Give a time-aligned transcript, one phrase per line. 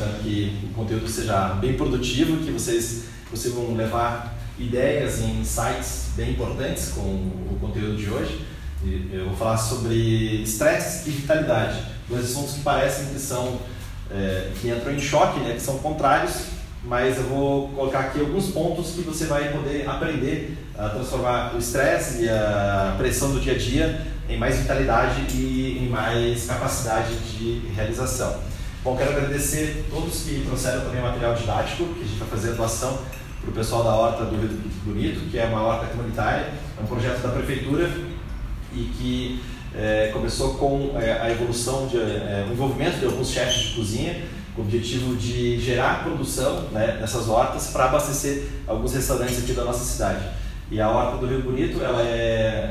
[0.00, 6.30] espero que o conteúdo seja bem produtivo, que vocês consigam levar ideias e insights bem
[6.30, 8.46] importantes com o conteúdo de hoje.
[9.12, 13.58] Eu vou falar sobre estresse e vitalidade, dois assuntos que parecem que são
[14.10, 16.46] é, que entram em choque, né, que são contrários,
[16.82, 21.58] mas eu vou colocar aqui alguns pontos que você vai poder aprender a transformar o
[21.58, 27.14] estresse e a pressão do dia a dia em mais vitalidade e em mais capacidade
[27.16, 28.49] de realização.
[28.82, 32.54] Bom, quero agradecer todos que trouxeram também material didático, que a gente vai fazer a
[32.54, 32.98] doação
[33.42, 36.46] para o pessoal da Horta do Rio Bonito, que é uma horta comunitária,
[36.78, 37.90] é um projeto da prefeitura
[38.72, 39.44] e que
[39.74, 44.24] é, começou com é, a evolução, de, é, o envolvimento de alguns chefes de cozinha,
[44.56, 49.64] com o objetivo de gerar produção né, nessas hortas para abastecer alguns restaurantes aqui da
[49.64, 50.24] nossa cidade.
[50.70, 52.08] E a Horta do Rio Bonito, ela é,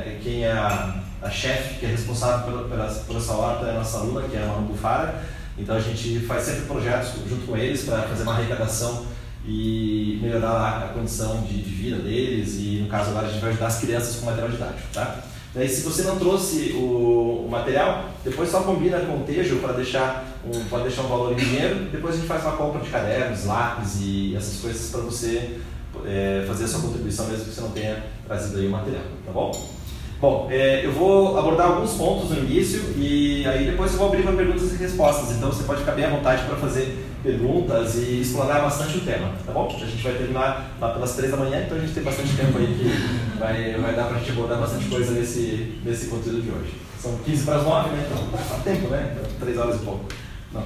[0.06, 3.98] é quem é a, a chefe que é responsável por, essa horta é a nossa
[3.98, 5.38] aluna, que é a Manu Bufara.
[5.58, 9.06] Então a gente faz sempre projetos junto com eles para fazer uma arrecadação
[9.46, 13.50] e melhorar a condição de, de, vida deles e no caso agora a gente vai
[13.50, 15.22] ajudar as crianças com material didático, tá?
[15.52, 19.72] Daí, se você não trouxe o, o material, depois só combina com o Tejo para
[19.72, 21.88] deixar um, deixar um valor em dinheiro.
[21.90, 25.58] Depois a gente faz uma compra de cadernos, lápis e essas coisas para você
[26.06, 29.32] é, fazer a sua contribuição, mesmo que você não tenha trazido aí o material, tá
[29.32, 29.79] bom?
[30.20, 34.22] Bom, é, eu vou abordar alguns pontos no início e aí depois eu vou abrir
[34.22, 35.34] para perguntas e respostas.
[35.34, 39.32] Então você pode ficar bem à vontade para fazer perguntas e explorar bastante o tema,
[39.46, 39.66] tá bom?
[39.74, 42.58] A gente vai terminar lá pelas três da manhã, então a gente tem bastante tempo
[42.58, 46.50] aí que vai, vai dar para a gente abordar bastante coisa nesse, nesse conteúdo de
[46.50, 46.74] hoje.
[47.00, 48.06] São 15 para as 9, né?
[48.06, 49.16] Então dá tempo, né?
[49.16, 50.04] Então, 3 horas e pouco.
[50.52, 50.64] Não.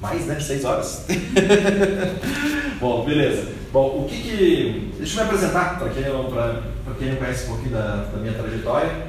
[0.00, 0.38] Mais, né?
[0.38, 1.06] 6 horas.
[2.80, 3.52] bom, beleza.
[3.72, 4.92] Bom, o que que...
[4.96, 9.08] Deixa eu me apresentar para quem, quem não conhece um pouquinho da, da minha trajetória.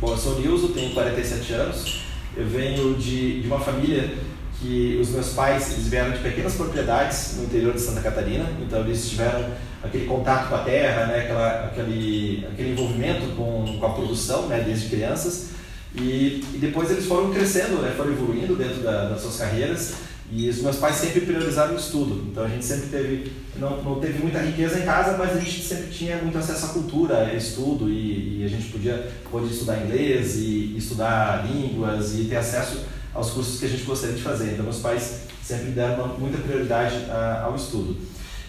[0.00, 2.02] Bom, eu sou Nilson, tenho 47 anos.
[2.36, 4.12] Eu venho de, de uma família
[4.60, 8.80] que os meus pais eles vieram de pequenas propriedades no interior de Santa Catarina, então
[8.80, 9.44] eles tiveram
[9.82, 14.62] aquele contato com a terra, né, aquela, aquele, aquele envolvimento com, com a produção né,
[14.64, 15.50] desde crianças.
[15.94, 19.94] E, e depois eles foram crescendo, né, foram evoluindo dentro da, das suas carreiras.
[20.30, 22.28] E os meus pais sempre priorizaram o estudo.
[22.30, 25.62] Então a gente sempre teve, não, não teve muita riqueza em casa, mas a gente
[25.62, 30.36] sempre tinha muito acesso à cultura, estudo, e, e a gente podia, podia estudar inglês
[30.36, 34.52] e estudar línguas e ter acesso aos cursos que a gente gostaria de fazer.
[34.52, 37.96] Então, meus pais sempre deram muita prioridade a, ao estudo.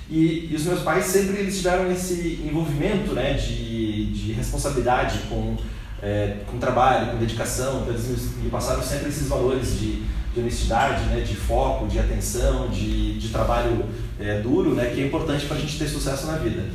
[0.09, 5.57] E, e, os meus pais sempre eles tiveram esse envolvimento né, de, de responsabilidade com,
[6.01, 7.81] é, com trabalho, com dedicação.
[7.81, 10.03] Então, eles me passaram sempre esses valores de,
[10.35, 13.85] de honestidade, né, de foco, de atenção, de, de trabalho
[14.19, 16.65] é, duro, né, que é importante para a gente ter sucesso na vida.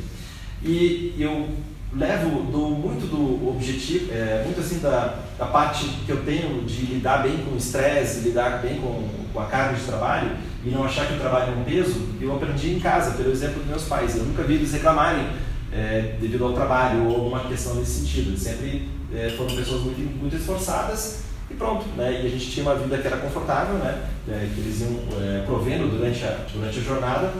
[0.63, 1.47] E eu
[1.93, 6.85] levo do, muito do objetivo, é, muito assim da, da parte que eu tenho de
[6.85, 10.31] lidar bem com o estresse, lidar bem com, com a carga de trabalho
[10.65, 13.59] e não achar que o trabalho é um peso, eu aprendi em casa, pelo exemplo
[13.59, 14.15] dos meus pais.
[14.15, 15.27] Eu nunca vi eles reclamarem
[15.71, 18.29] é, devido ao trabalho ou alguma questão nesse sentido.
[18.29, 21.85] Eles sempre é, foram pessoas muito, muito esforçadas e pronto.
[21.97, 22.21] Né?
[22.23, 24.03] E a gente tinha uma vida que era confortável, né?
[24.27, 27.31] É, que eles iam é, provendo durante a, durante a jornada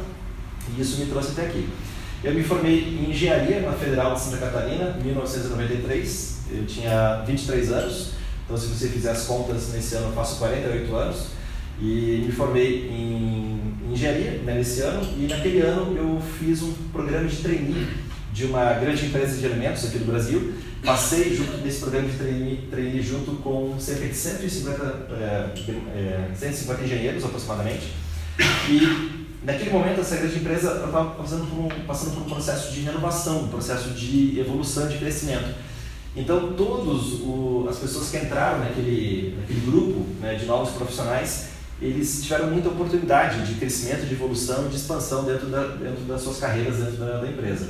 [0.77, 1.67] e isso me trouxe até aqui.
[2.23, 6.41] Eu me formei em engenharia na Federal de Santa Catarina em 1993.
[6.51, 8.11] Eu tinha 23 anos,
[8.45, 11.28] então se você fizer as contas nesse ano eu faço 48 anos.
[11.81, 13.59] E me formei em
[13.91, 17.88] engenharia né, nesse ano e naquele ano eu fiz um programa de trainee
[18.31, 20.53] de uma grande empresa de alimentos aqui do Brasil.
[20.84, 25.52] Passei junto nesse programa de trainee, trainee junto com cerca de 150, é,
[25.96, 27.94] é, 150 engenheiros aproximadamente.
[28.69, 32.81] E Naquele momento, essa grande empresa estava passando por, um, passando por um processo de
[32.81, 35.56] renovação, um processo de evolução, de crescimento.
[36.16, 37.22] Então, todas
[37.68, 41.47] as pessoas que entraram naquele, naquele grupo né, de novos profissionais,
[41.81, 46.38] eles tiveram muita oportunidade de crescimento, de evolução, de expansão dentro, da, dentro das suas
[46.38, 47.67] carreiras, dentro da, da empresa.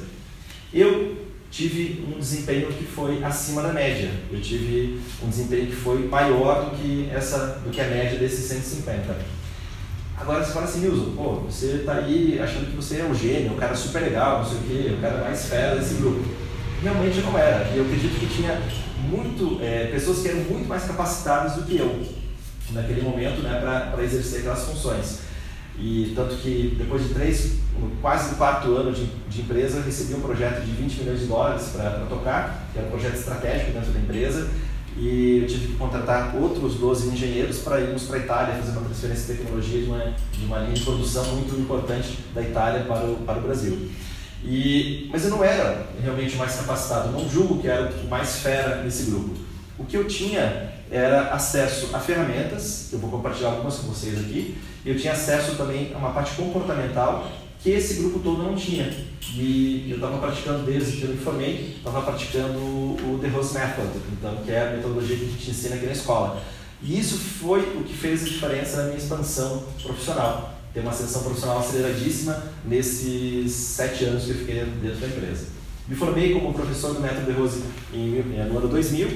[0.74, 1.21] Eu
[1.52, 4.10] tive um desempenho que foi acima da média.
[4.32, 8.46] Eu tive um desempenho que foi maior do que, essa, do que a média desses
[8.46, 9.16] 150.
[10.18, 13.54] Agora você fala assim, Nilson, pô, você está aí achando que você é um gênio,
[13.54, 16.24] um cara super legal, não sei o quê, o cara mais fera desse grupo.
[16.82, 17.70] Realmente não era.
[17.74, 18.62] E eu acredito que tinha
[19.10, 22.02] muito, é, pessoas que eram muito mais capacitadas do que eu
[22.72, 25.31] naquele momento né, para exercer aquelas funções.
[25.82, 27.54] E tanto que depois de três,
[28.02, 31.26] quase o quarto ano de, de empresa, eu recebi um projeto de 20 milhões de
[31.26, 34.48] dólares para tocar, que era um projeto estratégico dentro da empresa
[34.98, 38.86] e eu tive que contratar outros 12 engenheiros para irmos para a Itália fazer uma
[38.86, 43.06] transferência de tecnologia de uma, de uma linha de produção muito importante da Itália para
[43.06, 43.90] o, para o Brasil.
[44.44, 48.84] E, mas eu não era realmente mais capacitado, não julgo que era o mais fera
[48.84, 49.36] nesse grupo.
[49.78, 54.58] O que eu tinha era acesso a ferramentas, eu vou compartilhar algumas com vocês aqui,
[54.86, 57.32] eu tinha acesso também a uma parte comportamental
[57.62, 58.92] que esse grupo todo não tinha.
[59.36, 63.90] E eu estava praticando desde que eu me formei, estava praticando o The Rose Method,
[64.12, 66.42] então, que é a metodologia que a gente ensina aqui na escola.
[66.82, 70.58] E isso foi o que fez a diferença na minha expansão profissional.
[70.74, 75.48] Ter uma ascensão profissional aceleradíssima nesses sete anos que eu fiquei dentro da empresa.
[75.88, 77.64] Me formei como professor do Método de Rose
[77.94, 79.10] em, no ano 2000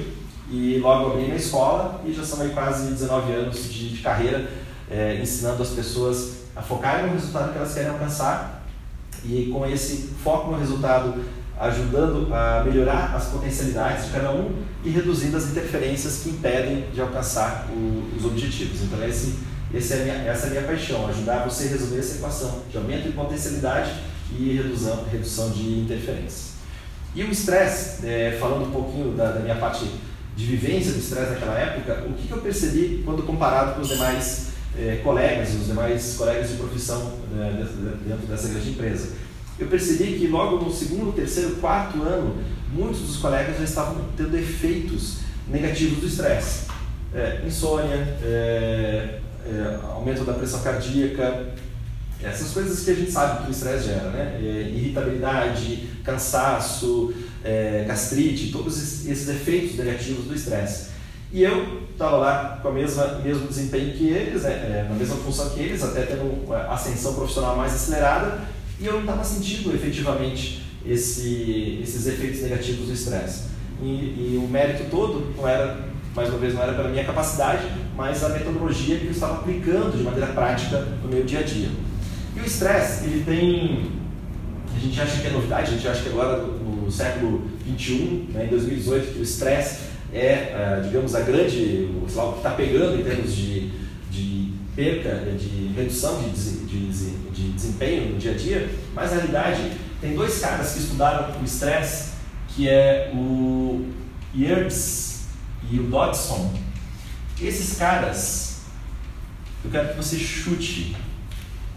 [0.52, 4.48] e logo abri minha escola e já são aí quase 19 anos de, de carreira
[4.90, 8.64] é, ensinando as pessoas a focarem no resultado que elas querem alcançar
[9.24, 11.14] e com esse foco no resultado
[11.60, 17.02] ajudando a melhorar as potencialidades de cada um e reduzindo as interferências que impedem de
[17.02, 18.82] alcançar o, os objetivos.
[18.84, 19.36] Então esse,
[19.74, 22.78] esse é minha, essa é a minha paixão, ajudar você a resolver essa equação de
[22.78, 23.92] aumento de potencialidade
[24.38, 26.56] e redução, redução de interferências.
[27.16, 29.90] E o estresse, é, falando um pouquinho da, da, minha parte
[30.36, 33.88] de vivência do estresse naquela época, o que, que eu percebi quando comparado com os
[33.88, 37.66] demais é, colegas, os demais colegas de profissão né,
[38.06, 39.14] dentro dessa grande empresa.
[39.58, 42.36] Eu percebi que logo no segundo, terceiro, quarto ano,
[42.74, 46.66] muitos dos colegas já estavam tendo efeitos negativos do estresse.
[47.14, 51.54] É, insônia, é, é, aumento da pressão cardíaca,
[52.22, 54.40] essas coisas que a gente sabe que o estresse gera, né?
[54.42, 57.14] Irritabilidade, cansaço,
[57.86, 60.95] gastrite, todos esses efeitos negativos do estresse.
[61.32, 65.50] E eu estava lá com o mesmo desempenho que eles, né, é, na mesma função
[65.50, 68.42] que eles, até tendo ascensão profissional mais acelerada,
[68.80, 73.46] e eu não estava sentindo efetivamente esse, esses efeitos negativos do estresse.
[73.82, 75.80] E, e, o mérito todo não era,
[76.16, 79.98] mais uma vez, não era pela minha capacidade, mas a metodologia que eu estava aplicando
[79.98, 81.70] de maneira prática no meu dia a dia.
[82.36, 83.92] E o estresse, ele tem,
[84.76, 86.38] a gente acha que é novidade, a gente acha que agora
[86.86, 89.85] no século 21, né, em 2018, que o estresse
[90.16, 93.70] é, é, digamos, a grande, sei lá, o que está pegando em termos de,
[94.10, 99.74] de perca, de redução de, de, de desempenho no dia a dia, mas na realidade
[100.00, 102.14] tem dois caras que estudaram o estresse,
[102.48, 103.90] que é o
[104.34, 105.26] Yertz
[105.70, 106.54] e o Dodson.
[107.42, 108.62] Esses caras,
[109.66, 110.96] eu quero que você chute.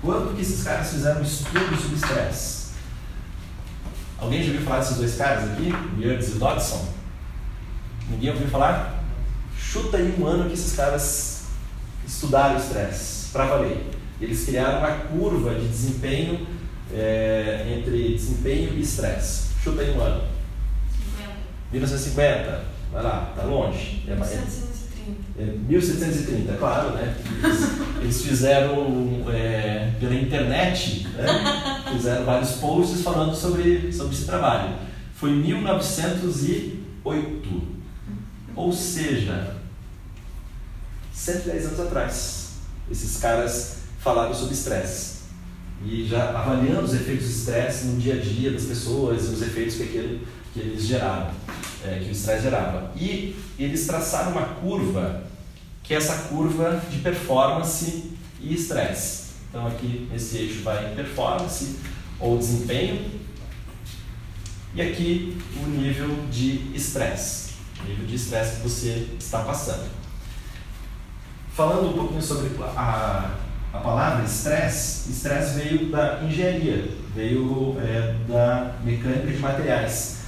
[0.01, 2.69] Quando que esses caras fizeram um estudo sobre estresse?
[4.17, 5.73] Alguém já ouviu falar desses dois caras aqui?
[5.99, 6.98] Yertz e Dodson?
[8.11, 9.05] Ninguém ouviu falar?
[9.59, 11.49] Chuta aí um ano que esses caras
[12.07, 13.85] estudaram o estresse, para valer.
[14.21, 16.45] Eles criaram uma curva de desempenho
[16.93, 19.49] é, entre desempenho e estresse.
[19.63, 20.25] Chuta aí um ano.
[21.17, 21.33] 50.
[21.71, 22.65] 1950.
[22.93, 24.05] Vai lá, tá longe.
[24.09, 24.79] É, 1730.
[25.39, 27.15] É, 1730, claro, né?
[27.45, 27.61] Eles,
[28.01, 31.27] eles fizeram é, pela internet, né?
[31.93, 34.77] fizeram vários posts falando sobre, sobre esse trabalho.
[35.15, 37.78] Foi em 1908.
[38.59, 39.55] Ou seja,
[41.15, 42.49] 110 anos atrás,
[42.91, 45.19] esses caras falaram sobre estresse.
[45.85, 49.43] E já avaliando os efeitos do estresse no dia a dia das pessoas e os
[49.43, 51.31] efeitos que, aquele, que eles geraram,
[51.85, 52.91] é, que o estresse gerava.
[52.97, 55.23] E eles traçaram uma curva,
[55.85, 59.35] que é essa curva de performance e estresse.
[59.49, 61.77] Então aqui nesse eixo vai performance
[62.19, 63.09] ou desempenho,
[64.75, 67.48] e aqui o nível de estresse
[67.87, 69.89] nível de estresse que você está passando.
[71.53, 73.35] Falando um pouquinho sobre a,
[73.73, 80.19] a palavra estresse, estresse veio da engenharia, veio é, da mecânica de materiais.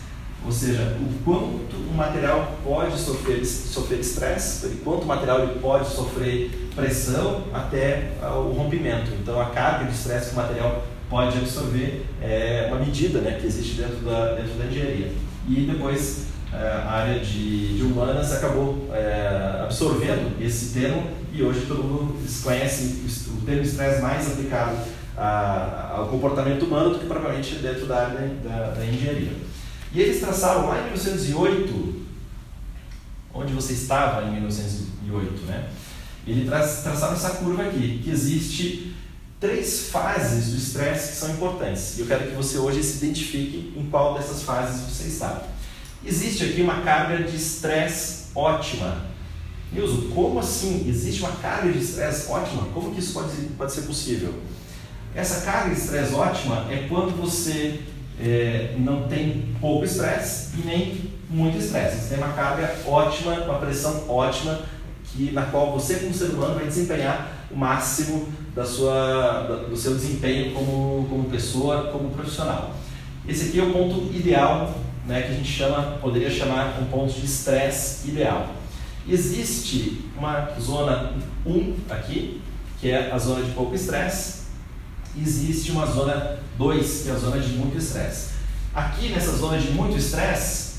[0.45, 5.89] Ou seja, o quanto um material pode sofrer sofrer estresse, o quanto o material pode
[5.89, 9.11] sofrer pressão até o rompimento.
[9.21, 13.47] Então, a carga de estresse que o material pode absorver é uma medida né, que
[13.47, 15.13] existe dentro da, dentro da engenharia.
[15.49, 21.85] E depois a área de, de humanas acabou é, absorvendo esse termo e hoje todo
[21.85, 24.77] mundo conhece o termo estresse mais aplicado
[25.17, 29.33] a, ao comportamento humano do que propriamente dentro da área da, da engenharia.
[29.93, 32.03] E eles traçaram lá em 1908,
[33.35, 35.69] onde você estava em 1908, né?
[36.27, 38.95] Ele tra traçaram essa curva aqui, que existe
[39.41, 41.97] três fases do estresse que são importantes.
[41.99, 45.43] E eu quero que você hoje se identifique em qual dessas fases você está.
[46.05, 49.05] Existe aqui uma carga de estresse ótima.
[49.73, 50.89] Nilson, como assim?
[50.89, 52.67] Existe uma carga de estresse ótima?
[52.73, 54.35] Como que isso pode, pode ser possível?
[55.15, 57.81] Essa carga de estresse ótima é quando você
[58.19, 62.01] é, não tem pouco estresse e nem muito estresse.
[62.01, 64.61] Você tem uma carga ótima, uma pressão ótima,
[65.05, 69.95] que, na qual você, como ser humano, vai desempenhar o máximo da sua, do seu
[69.95, 72.75] desempenho como, como pessoa, como profissional.
[73.29, 74.75] Esse aqui é o ponto ideal
[75.07, 78.55] né, que a gente chama, poderia chamar um ponto de estresse ideal.
[79.09, 81.15] Existe uma zona
[81.45, 82.41] 1 aqui,
[82.81, 84.41] que é a zona de pouco estresse,
[85.17, 88.31] existe uma zona 2, que é a zona de muito estresse.
[88.75, 90.71] Aqui nessa zona de muito estresse,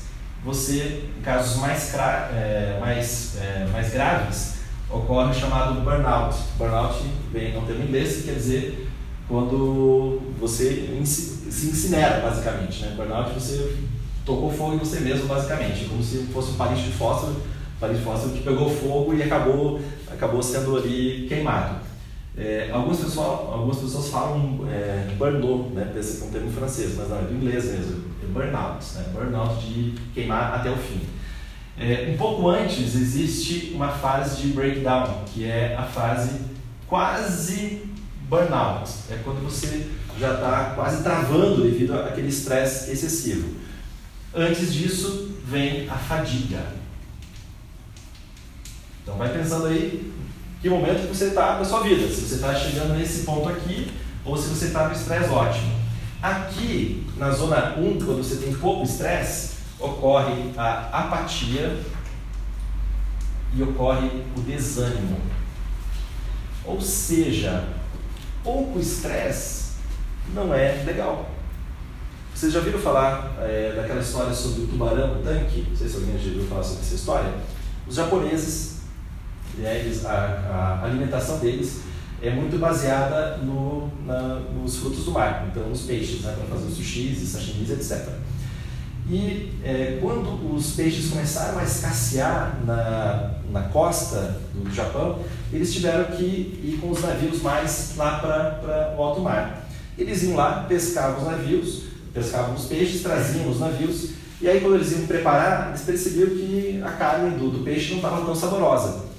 [0.44, 4.54] você, em casos mais, é, mais, é, mais graves,
[4.90, 6.36] ocorre o chamado burnout.
[6.58, 7.02] Burnout
[7.32, 8.88] vem um termo inglês que quer dizer
[9.28, 12.82] quando você se incinera, basicamente.
[12.82, 12.94] Né?
[12.96, 13.76] Burnout, você
[14.24, 17.36] tocou fogo em você mesmo, basicamente, como se fosse um palito de fósforo,
[17.80, 21.76] palito de fósforo que pegou fogo e acabou, acabou sendo ali queimado.
[22.36, 25.90] É, algumas, pessoas, algumas pessoas falam é, burnout, né?
[25.92, 29.04] pensa é um termo francês, mas não, é do inglês mesmo, é burnout, né?
[29.12, 31.00] burnout de queimar até o fim.
[31.78, 36.40] É, um pouco antes existe uma fase de breakdown, que é a fase
[36.86, 37.82] quase
[38.28, 39.88] burnout, é quando você
[40.18, 43.61] já está quase travando devido àquele estresse excessivo.
[44.34, 46.64] Antes disso vem a fadiga.
[49.02, 50.12] Então vai pensando aí
[50.60, 53.92] que momento você está na sua vida, se você está chegando nesse ponto aqui
[54.24, 55.82] ou se você está no estresse ótimo.
[56.22, 61.80] Aqui, na zona 1, quando você tem pouco estresse, ocorre a apatia
[63.54, 65.20] e ocorre o desânimo.
[66.64, 67.68] Ou seja,
[68.44, 69.72] pouco estresse
[70.32, 71.28] não é legal.
[72.34, 75.66] Vocês já viram falar é, daquela história sobre o tubarão no tanque?
[75.68, 77.34] Não sei se alguém já ouviu falar sobre essa história.
[77.86, 78.72] Os japoneses
[79.58, 81.82] né, eles, a, a, alimentação deles
[82.22, 86.68] é muito baseada no, na, nos frutos do mar, então os peixes, né, para fazer
[86.68, 88.08] os sushis, sashimis, etc.
[89.10, 95.18] E é, quando os peixes começaram a escassear na, na costa do Japão,
[95.52, 99.68] eles tiveram que ir com os navios mais lá para o alto mar.
[99.98, 104.74] Eles iam lá, pescavam os navios, pescavam os peixes, traziam os navios, e aí quando
[104.74, 109.12] eles iam preparar, eles perceberam que a carne do, do peixe não estava tão saborosa.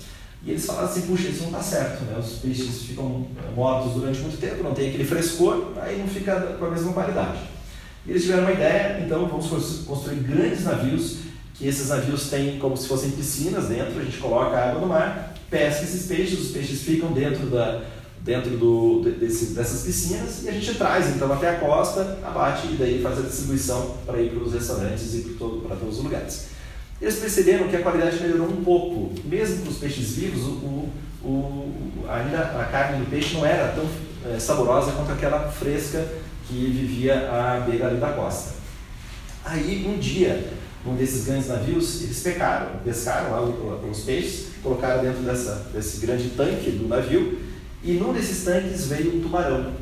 [0.45, 2.17] E eles falaram assim, puxa, isso não está certo, né?
[2.19, 6.65] Os peixes ficam mortos durante muito tempo, não tem aquele frescor, aí não fica com
[6.65, 7.39] a mesma qualidade.
[8.05, 9.47] E eles tiveram uma ideia, então vamos
[9.85, 11.19] construir grandes navios,
[11.53, 15.33] que esses navios têm como se fossem piscinas dentro, a gente coloca água no mar,
[15.50, 17.81] pesca esses peixes, os peixes ficam dentro da
[18.24, 22.75] dentro do, desse, dessas piscinas e a gente traz então até a costa, abate e
[22.77, 25.38] daí faz a distribuição para ir para os restaurantes e
[25.68, 26.46] para todos os lugares.
[27.01, 30.89] Eles perceberam que a qualidade melhorou um pouco, mesmo para os peixes vivos, o,
[31.22, 31.74] o,
[32.08, 33.86] ainda a carne do peixe não era tão
[34.32, 36.08] é, saborosa quanto aquela fresca
[36.48, 38.53] que vivia à beira da costa.
[39.44, 40.53] Aí, um dia,
[40.86, 46.30] um desses grandes navios, eles pecaram, pescaram lá os peixes, colocaram dentro dessa, desse grande
[46.30, 47.38] tanque do navio,
[47.83, 49.73] e num desses tanques veio um tubarão.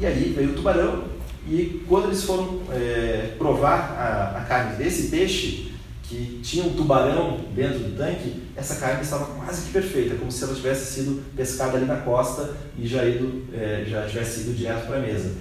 [0.00, 1.04] E aí veio o tubarão,
[1.48, 7.40] e quando eles foram é, provar a, a carne desse peixe, que tinha um tubarão
[7.54, 11.76] dentro do tanque, essa carne estava quase que perfeita, como se ela tivesse sido pescada
[11.76, 15.32] ali na costa e já, ido, é, já tivesse ido direto para a mesa.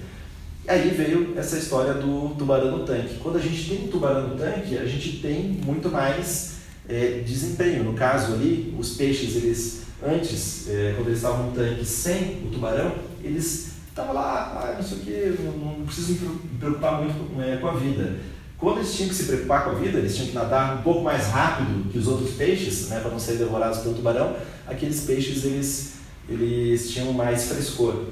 [0.66, 3.16] E aí veio essa história do tubarão no tanque.
[3.16, 6.54] Quando a gente tem um tubarão no tanque, a gente tem muito mais
[6.88, 7.84] é, desempenho.
[7.84, 12.50] No caso ali, os peixes, eles antes, é, quando eles estavam no tanque sem o
[12.52, 12.94] tubarão,
[13.24, 17.58] eles estavam lá, ah, não sei o que, não, não preciso me preocupar muito é,
[17.58, 18.18] com a vida.
[18.58, 21.02] Quando eles tinham que se preocupar com a vida, eles tinham que nadar um pouco
[21.02, 25.44] mais rápido que os outros peixes, né, para não serem devorados pelo tubarão, aqueles peixes
[25.44, 25.94] eles,
[26.30, 28.06] eles tinham mais frescor.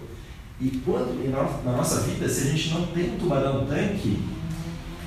[0.59, 1.17] E quando
[1.63, 4.19] na nossa vida, se a gente não tem um tubarão no tanque,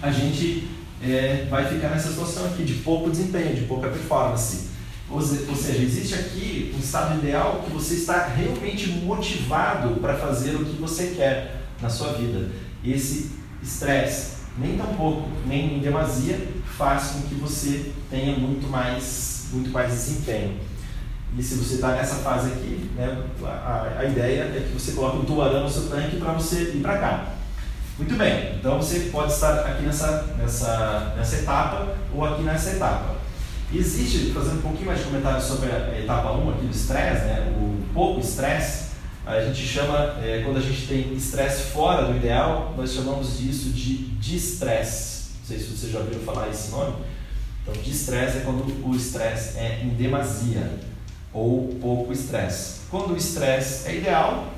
[0.03, 0.69] a gente
[1.03, 4.74] é, vai ficar nessa situação aqui de pouco desempenho, de pouca performance.
[5.15, 10.65] Ou seja, existe aqui um estado ideal que você está realmente motivado para fazer o
[10.65, 12.51] que você quer na sua vida.
[12.85, 13.31] Esse
[13.63, 19.71] estresse, nem tão pouco, nem em demasia, faz com que você tenha muito mais, muito
[19.71, 20.59] mais desempenho.
[21.37, 25.19] E se você está nessa fase aqui, né, a, a, ideia é que você coloque
[25.19, 27.35] um tubarão no seu tanque para você ir para cá.
[27.99, 33.14] Muito bem, então você pode estar aqui nessa, nessa, nessa etapa ou aqui nessa etapa.
[33.77, 37.53] Existe, fazendo um pouquinho mais de comentários sobre a etapa 1 aqui do estresse, né,
[37.59, 38.95] o pouco estresse,
[39.27, 43.71] a gente chama, é, quando a gente tem estresse fora do ideal, nós chamamos disso
[43.71, 45.31] de distress.
[45.41, 46.97] Não sei se você já ouviu falar esse nome.
[47.63, 50.71] Então, distress é quando o estresse é em demasia
[51.33, 52.81] ou pouco estresse.
[52.91, 54.53] Quando o estresse é ideal,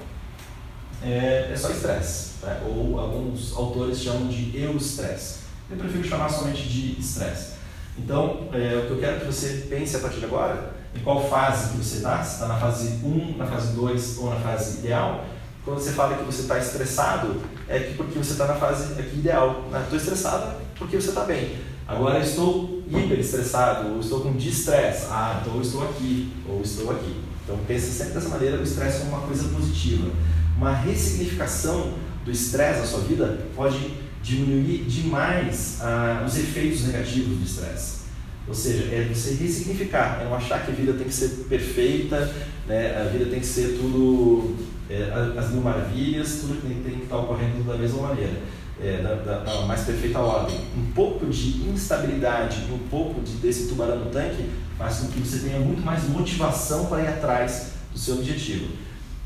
[1.03, 2.33] é, é só estresse.
[2.43, 2.61] Né?
[2.67, 5.39] Ou alguns autores chamam de eustress.
[5.71, 7.56] Eu prefiro chamar somente de estresse.
[7.99, 11.29] Então, é, o que eu quero que você pense a partir de agora em qual
[11.29, 14.79] fase que você está, se está na fase 1, na fase 2 ou na fase
[14.79, 15.25] ideal.
[15.65, 19.19] Quando você fala que você está estressado, é que porque você está na fase aqui
[19.19, 19.65] ideal.
[19.65, 19.97] Estou né?
[19.97, 21.59] estressada porque você está bem.
[21.89, 25.07] Agora estou hiper estressado, ou estou com distress.
[25.11, 27.21] Ah, então estou aqui, ou estou aqui.
[27.45, 30.11] Então pense sempre dessa maneira o estresse como uma coisa positiva.
[30.57, 31.93] Uma ressignificação
[32.25, 33.95] do estresse na sua vida pode
[34.27, 38.07] diminuir demais ah, os efeitos negativos do estresse.
[38.49, 42.33] Ou seja, é você ressignificar, é não achar que a vida tem que ser perfeita,
[42.67, 43.01] né?
[43.01, 44.57] a vida tem que ser tudo,
[44.91, 48.41] é, as mil maravilhas, tudo tem, tem que estar ocorrendo da mesma maneira,
[48.81, 50.61] é, da, da, da, mais perfeita ordem.
[50.77, 55.39] Um pouco de instabilidade, um pouco de, desse tubarão no tanque faz com que você
[55.39, 58.69] tenha muito mais motivação para ir atrás do seu objetivo.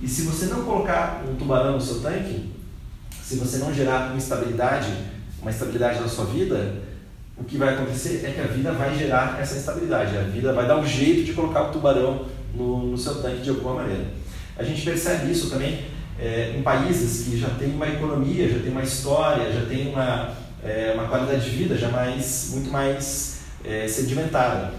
[0.01, 2.60] E se você não colocar um tubarão no seu tanque,
[3.31, 4.93] se você não gerar uma estabilidade,
[5.41, 6.75] uma estabilidade na sua vida,
[7.39, 10.19] o que vai acontecer é que a vida vai gerar essa instabilidade.
[10.19, 13.51] A vida vai dar um jeito de colocar o tubarão no, no seu tanque de
[13.51, 14.05] alguma maneira.
[14.59, 15.85] A gente percebe isso também
[16.19, 20.35] é, em países que já tem uma economia, já tem uma história, já tem uma,
[20.65, 24.75] é, uma qualidade de vida já mais, muito mais é, sedimentada.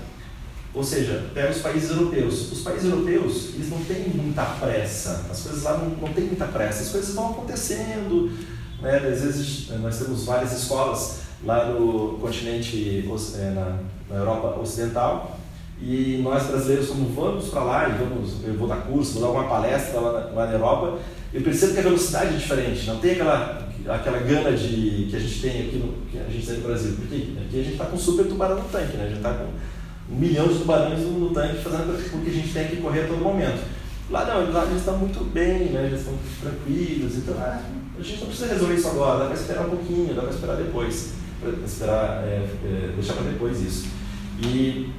[0.73, 2.51] Ou seja, pega os países europeus.
[2.51, 5.25] Os países europeus, eles não têm muita pressa.
[5.29, 6.83] As coisas lá não, não têm muita pressa.
[6.83, 8.31] As coisas vão acontecendo.
[8.81, 8.97] Né?
[8.97, 13.03] Às vezes, nós temos várias escolas lá no continente,
[13.35, 15.39] é, na, na Europa Ocidental,
[15.81, 19.39] e nós brasileiros, quando vamos para lá, e vamos, eu vou dar curso, vou dar
[19.39, 20.99] uma palestra lá na, lá na Europa,
[21.33, 25.19] eu percebo que a velocidade é diferente, não tem aquela, aquela gana de, que a
[25.19, 26.95] gente tem aqui no, que a gente tem no Brasil.
[26.95, 29.05] Porque aqui a gente está com super tubarão no tanque, né?
[29.05, 29.47] a gente está com
[30.11, 33.07] um milhão de tubarões no, tanque fazendo com que a gente tenha que correr a
[33.07, 33.63] todo momento.
[34.09, 35.85] Lá não, lá eles estão muito bem, né?
[35.85, 37.61] eles estão tranquilos, então ah,
[37.97, 40.57] a gente não precisa resolver isso agora, dá para esperar um pouquinho, dá para esperar
[40.57, 43.87] depois, para esperar, é, é, deixar para depois isso.
[44.43, 44.91] E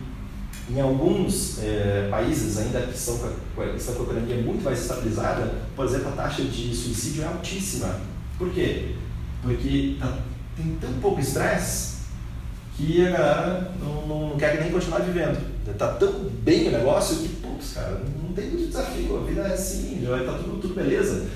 [0.70, 6.08] em alguns é, países ainda que estão com a, economia muito mais estabilizada, por exemplo,
[6.08, 8.00] a taxa de suicídio é altíssima.
[8.38, 8.94] Por quê?
[9.42, 10.18] Porque tá,
[10.56, 11.91] tem tão pouco estresse
[12.86, 15.38] que a galera não, não, não, quer nem continuar vivendo.
[15.66, 19.54] Está tão bem o negócio que, putz, cara, não tem muito desafio, a vida é
[19.54, 21.26] assim, já vai estar tá tudo, tudo beleza.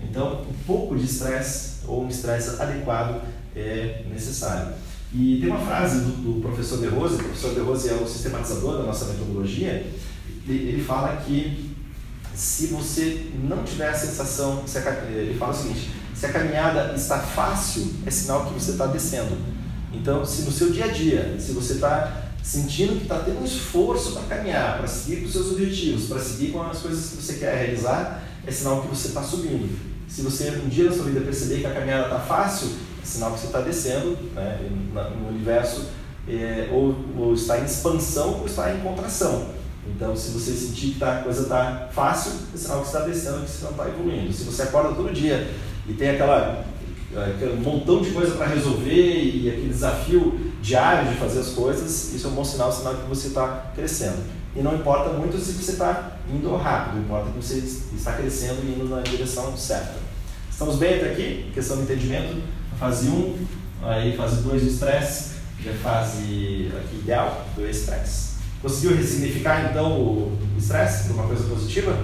[0.00, 3.20] Então, um pouco de estresse ou um estresse adequado
[3.56, 4.74] é necessário.
[5.12, 8.06] E tem uma frase do, do professor De Rose, o professor De Rose é o
[8.06, 9.84] sistematizador da nossa metodologia,
[10.46, 11.72] ele fala que
[12.34, 14.64] se você não tiver a sensação,
[15.10, 19.36] ele fala o seguinte, se a caminhada está fácil, é sinal que você está descendo.
[19.92, 23.44] Então, se no seu dia a dia, se você está sentindo que está tendo um
[23.44, 27.22] esforço para caminhar, para seguir com os seus objetivos, para seguir com as coisas que
[27.22, 29.78] você quer realizar, é sinal que você está subindo.
[30.08, 32.68] Se você um dia na sua vida perceber que a caminhada está fácil,
[33.02, 34.58] é sinal que você está descendo né,
[35.20, 35.86] no universo,
[36.28, 39.48] é, ou, ou, está em expansão ou está em contração.
[39.86, 43.08] Então, se você sentir que tá, a coisa está fácil, é sinal que você está
[43.08, 44.32] descendo, que você não está evoluindo.
[44.32, 45.50] Se você acorda todo dia
[45.88, 46.64] e tem aquela,
[47.16, 52.26] aquele montão de coisa para resolver e aquele desafio diário de fazer as coisas, isso
[52.26, 54.22] é um bom sinal, sinal que você está crescendo.
[54.54, 57.58] E não importa muito se você está indo rápido, importa que você
[57.94, 59.94] está crescendo e indo na direção certa.
[60.50, 61.50] Estamos bem até aqui?
[61.54, 62.42] Questão de entendimento
[62.78, 63.46] fase 1,
[63.82, 68.32] aí fase 2 do estresse, já é fase aqui ideal do estresse.
[68.60, 71.96] Conseguiu ressignificar então o estresse para uma coisa positiva?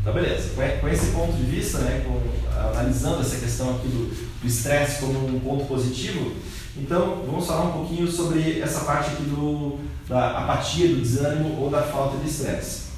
[0.00, 2.20] Então beleza, com esse ponto de vista, né, com,
[2.68, 6.32] analisando essa questão aqui do estresse como um ponto positivo,
[6.76, 11.70] então vamos falar um pouquinho sobre essa parte aqui do, da apatia, do desânimo ou
[11.70, 12.88] da falta de estresse.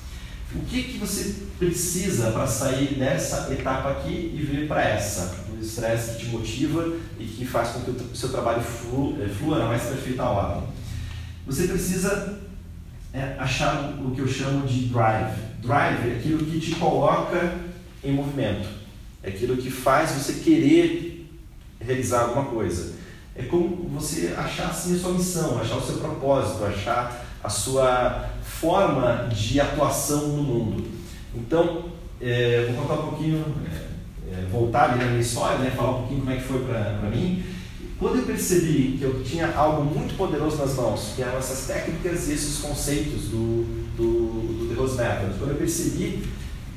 [0.55, 5.37] O que, que você precisa para sair dessa etapa aqui e vir para essa?
[5.53, 9.29] O estresse que te motiva e que faz com que o seu trabalho flua, é,
[9.29, 10.65] flua na mais perfeita ordem.
[11.47, 12.41] Você precisa
[13.15, 15.39] é, achar o que eu chamo de drive.
[15.63, 17.55] Drive é aquilo que te coloca
[18.03, 18.69] em movimento.
[19.23, 21.10] É aquilo que faz você querer
[21.81, 22.95] realizar alguma coisa.
[23.35, 28.29] É como você achar assim a sua missão, achar o seu propósito, achar a sua
[28.43, 30.85] forma de atuação no mundo.
[31.35, 31.85] Então,
[32.21, 35.99] é, vou contar um pouquinho, é, é, voltar ali na minha história, né, falar um
[36.01, 37.43] pouquinho como é que foi para mim.
[37.99, 42.29] Quando eu percebi que eu tinha algo muito poderoso nas mãos, que eram essas técnicas
[42.29, 43.65] e esses conceitos do,
[43.97, 46.23] do, do The Rose Method, quando eu percebi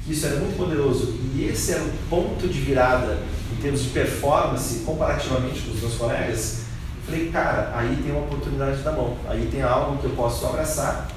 [0.07, 3.19] isso era muito poderoso e esse era o ponto de virada
[3.51, 6.63] em termos de performance comparativamente com os meus colegas,
[7.05, 11.07] falei, cara, aí tem uma oportunidade na mão, aí tem algo que eu posso abraçar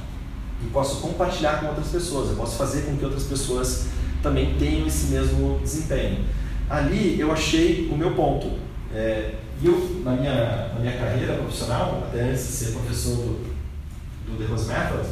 [0.62, 3.86] e posso compartilhar com outras pessoas, eu posso fazer com que outras pessoas
[4.22, 6.24] também tenham esse mesmo desempenho.
[6.68, 8.58] Ali eu achei o meu ponto.
[8.92, 13.56] É, eu, na minha, na minha carreira profissional, até antes de ser professor do,
[14.26, 15.06] do The Rose Method,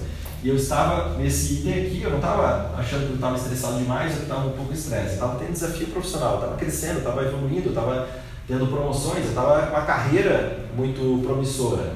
[0.44, 4.14] e eu estava nesse item aqui, eu não estava achando que eu estava estressado demais
[4.14, 5.06] que estava um pouco estresse.
[5.06, 8.08] Eu estava tendo desafio profissional, eu estava crescendo, estava evoluindo, eu estava
[8.46, 11.94] tendo promoções, eu estava com uma carreira muito promissora.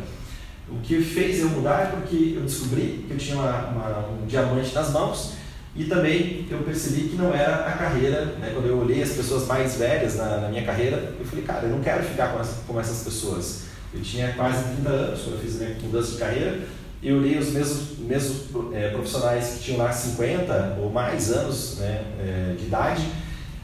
[0.67, 4.27] O que fez eu mudar é porque eu descobri que eu tinha uma, uma, um
[4.27, 5.35] diamante nas mãos
[5.77, 8.53] e também eu percebi que não era a carreira, né?
[8.55, 11.71] quando eu olhei as pessoas mais velhas na, na minha carreira, eu falei, cara, eu
[11.71, 13.65] não quero ficar com, com essas pessoas.
[13.93, 16.61] Eu tinha quase 30 anos quando eu fiz a minha mudança de carreira,
[17.03, 22.03] eu olhei os mesmos, mesmos é, profissionais que tinham lá 50 ou mais anos né,
[22.19, 23.03] é, de idade,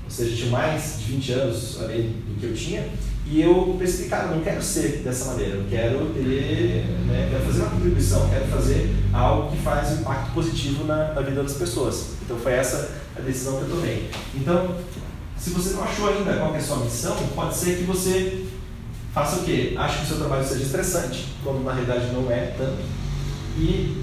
[0.05, 2.89] ou seja, tinham mais de 20 anos do que eu tinha,
[3.27, 7.45] e eu percebi, cara, eu não quero ser dessa maneira, eu quero ter, né, quero
[7.45, 11.55] fazer uma contribuição, quero fazer algo que faz um impacto positivo na, na, vida das
[11.55, 12.11] pessoas.
[12.23, 14.11] Então foi essa a decisão que eu tomei.
[14.35, 14.77] Então,
[15.39, 18.45] se você não achou ainda qual é a sua missão, pode ser que você
[19.15, 19.75] faça o quê?
[19.77, 22.83] Ache que o seu trabalho seja estressante, quando na realidade não é tanto,
[23.57, 24.03] e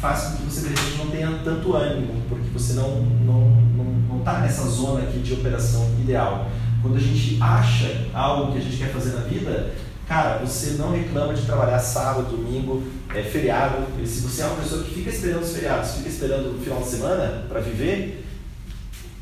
[0.00, 3.84] faça com que você de repente não tenha tanto ânimo, porque você não não, não,
[3.84, 6.50] não tá nessa zona aqui de operação ideal.
[6.80, 9.74] Quando a gente acha algo que a gente quer fazer na vida,
[10.06, 13.84] cara, você não reclama de trabalhar sábado, domingo, é, feriado.
[14.00, 16.80] E se você é uma pessoa que fica esperando os feriados, fica esperando o final
[16.80, 18.24] de semana para viver,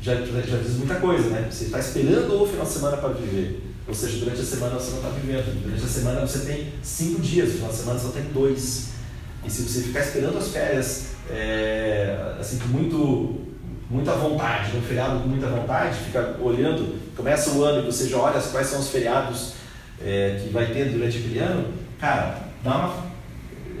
[0.01, 1.47] já, já diz muita coisa, né?
[1.51, 3.63] Você está esperando o final de semana para viver.
[3.87, 5.63] Ou seja, durante a semana você não está vivendo.
[5.63, 8.89] Durante a semana você tem cinco dias, no final de semana você só tem dois.
[9.45, 13.47] E se você ficar esperando as férias é, assim, com muito
[13.89, 18.17] muita vontade, um feriado com muita vontade, fica olhando, começa o ano e você já
[18.17, 19.53] olha quais são os feriados
[20.01, 22.93] é, que vai ter durante aquele ano, cara, dá uma,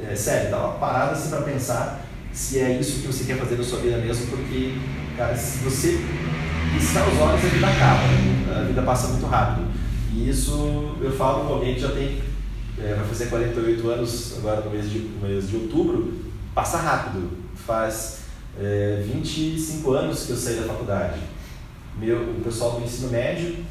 [0.09, 3.57] é, sério, dá uma parada assim para pensar se é isso que você quer fazer
[3.57, 4.75] na sua vida mesmo, porque,
[5.17, 5.99] cara, se você
[6.73, 9.67] piscar os olhos, a vida acaba, a vida passa muito rápido.
[10.13, 12.21] E isso eu falo com que já tem,
[12.79, 16.13] é, vai fazer 48 anos agora no mês de, no mês de outubro,
[16.53, 18.19] passa rápido, faz
[18.59, 21.19] é, 25 anos que eu saí da faculdade.
[21.99, 23.65] Meu, o pessoal do ensino médio,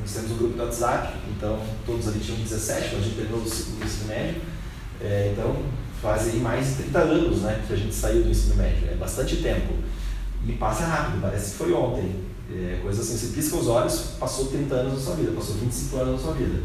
[0.00, 3.40] nós temos um grupo do WhatsApp, então todos ali tinham 17 quando a gente terminou
[3.40, 4.40] o ensino médio.
[5.00, 5.56] É, então
[6.00, 9.36] fazem mais de 30 anos né, que a gente saiu do ensino médio, é bastante
[9.36, 9.74] tempo.
[10.46, 12.28] E passa rápido, parece que foi ontem.
[12.50, 15.96] É, coisa assim, você pisca os olhos, passou 30 anos da sua vida, passou 25
[15.98, 16.62] anos da sua vida.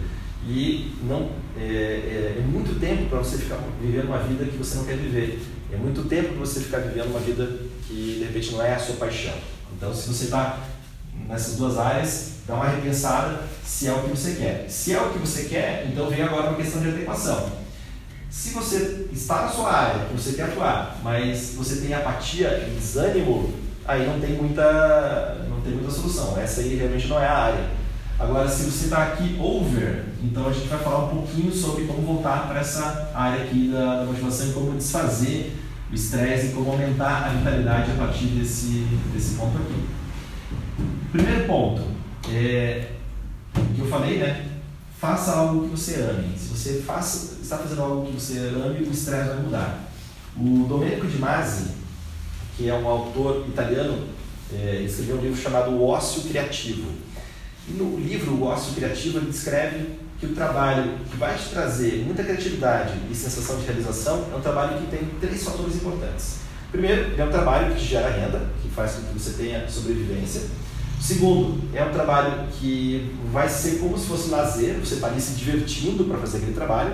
[0.47, 4.75] E não, é, é, é muito tempo para você ficar vivendo uma vida que você
[4.75, 5.41] não quer viver.
[5.71, 7.47] É muito tempo para você ficar vivendo uma vida
[7.87, 9.33] que de repente não é a sua paixão.
[9.75, 10.59] Então, se você está
[11.27, 14.65] nessas duas áreas, dá uma repensada se é o que você quer.
[14.69, 17.51] Se é o que você quer, então vem agora uma questão de adequação.
[18.29, 22.75] Se você está na sua área, que você quer atuar, mas você tem apatia e
[22.79, 23.53] desânimo,
[23.85, 26.37] aí não tem muita, não tem muita solução.
[26.39, 27.69] Essa aí realmente não é a área.
[28.19, 32.01] Agora, se você está aqui over, então a gente vai falar um pouquinho sobre como
[32.01, 35.55] voltar para essa área aqui da, da motivação e como desfazer
[35.91, 39.85] o estresse e como aumentar a vitalidade a partir desse, desse ponto aqui.
[41.11, 41.81] Primeiro ponto,
[42.31, 42.91] é,
[43.75, 44.47] que eu falei, né?
[44.99, 46.37] Faça algo que você ame.
[46.37, 46.83] Se você
[47.41, 49.89] está fazendo algo que você ame, o estresse vai mudar.
[50.37, 51.71] O Domenico Di Masi,
[52.55, 54.07] que é um autor italiano,
[54.51, 56.89] é, escreveu um livro chamado O Ócio Criativo.
[57.67, 59.87] E no livro O Ócio Criativo ele descreve
[60.19, 64.41] que o trabalho que vai te trazer muita criatividade e sensação de realização é um
[64.41, 66.39] trabalho que tem três fatores importantes.
[66.71, 70.41] Primeiro, é um trabalho que gera renda, que faz com que você tenha sobrevivência.
[70.99, 75.33] Segundo, é um trabalho que vai ser como se fosse lazer, você está ali se
[75.33, 76.93] divertindo para fazer aquele trabalho.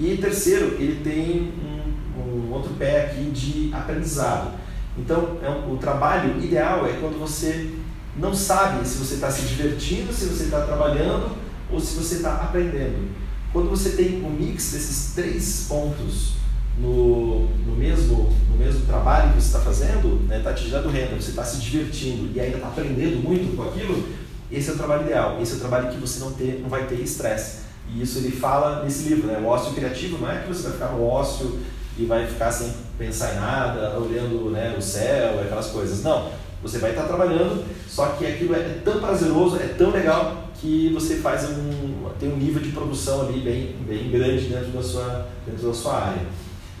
[0.00, 4.58] E terceiro, ele tem um, um outro pé aqui de aprendizado.
[4.98, 7.70] Então, é um, o trabalho ideal é quando você
[8.18, 11.36] não sabe se você está se divertindo, se você está trabalhando
[11.70, 13.08] ou se você está aprendendo.
[13.52, 16.34] Quando você tem um mix desses três pontos
[16.78, 20.90] no, no, mesmo, no mesmo trabalho que você está fazendo, está né, tá te gerando
[20.90, 24.06] renda, você está se divertindo e ainda está aprendendo muito com aquilo,
[24.50, 25.38] esse é o trabalho ideal.
[25.40, 27.66] Esse é o trabalho que você não, ter, não vai ter estresse.
[27.92, 29.38] E isso ele fala nesse livro, né?
[29.38, 31.58] O ócio criativo não é que você vai ficar no ócio
[31.98, 36.02] e vai ficar sem pensar em nada, olhando né, o céu, aquelas coisas.
[36.02, 36.30] Não,
[36.62, 41.16] você vai estar trabalhando, só que aquilo é tão prazeroso, é tão legal que você
[41.16, 45.68] faz um tem um nível de produção ali bem bem grande dentro da sua dentro
[45.68, 46.22] da sua área.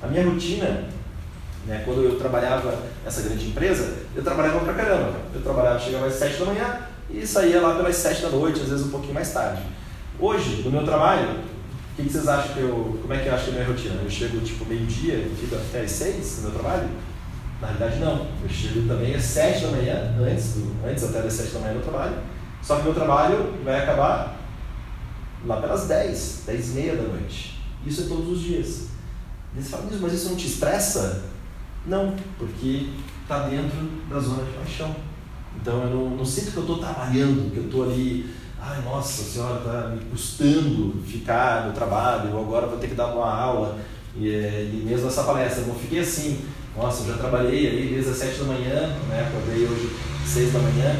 [0.02, 0.84] A minha rotina,
[1.66, 5.14] né, quando eu trabalhava nessa grande empresa, eu trabalhava pra caramba.
[5.34, 8.68] Eu trabalhava, chegava às 7 da manhã e saía lá pelas 7 da noite, às
[8.68, 9.62] vezes um pouquinho mais tarde.
[10.18, 12.98] Hoje, no meu trabalho, o que, que vocês acham que eu.
[13.00, 14.00] Como é que eu acho que é a minha rotina?
[14.02, 16.88] Eu chego tipo meio-dia fico até às 6 no meu trabalho?
[17.60, 18.26] Na realidade não.
[18.42, 21.74] Eu chego também às 7 da manhã, antes, do, antes até das 7 da manhã
[21.74, 22.16] no trabalho
[22.66, 24.36] só que meu trabalho vai acabar
[25.44, 27.62] lá pelas 10, 10 e meia da noite.
[27.86, 28.88] Isso é todos os dias.
[29.54, 31.26] E você fala, mas isso não te estressa?
[31.86, 32.88] Não, porque
[33.22, 33.78] está dentro
[34.10, 34.96] da zona de paixão.
[35.54, 39.22] Então eu não, não sinto que eu estou trabalhando, que eu estou ali ai, nossa,
[39.22, 43.78] senhora está me custando ficar no trabalho, agora vou ter que dar uma aula.
[44.16, 46.44] E, eh, e mesmo essa palestra, eu não fiquei assim,
[46.76, 49.28] nossa, eu já trabalhei ali desde as 7 da manhã, né?
[49.28, 49.90] acordei hoje
[50.22, 50.96] às 6 da manhã,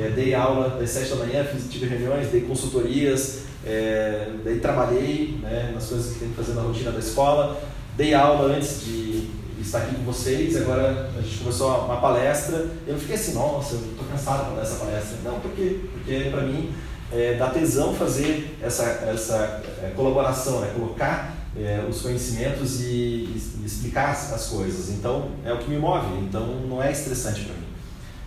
[0.00, 5.38] é, dei aula das 7 da manhã, fiz, tive reuniões, dei consultorias, é, daí trabalhei
[5.42, 7.60] né, nas coisas que tem que fazer na rotina da escola,
[7.96, 9.28] dei aula antes de
[9.60, 13.80] estar aqui com vocês, agora a gente começou uma palestra, eu fiquei assim, nossa, eu
[13.80, 15.18] estou cansado para dar essa palestra.
[15.24, 15.80] Não, por quê?
[15.92, 16.72] Porque para mim
[17.12, 20.70] é, dá tesão fazer essa, essa é, colaboração, né?
[20.74, 24.90] colocar é, os conhecimentos e, e, explicar as coisas.
[24.90, 27.66] Então é o que me move, então não é estressante para mim.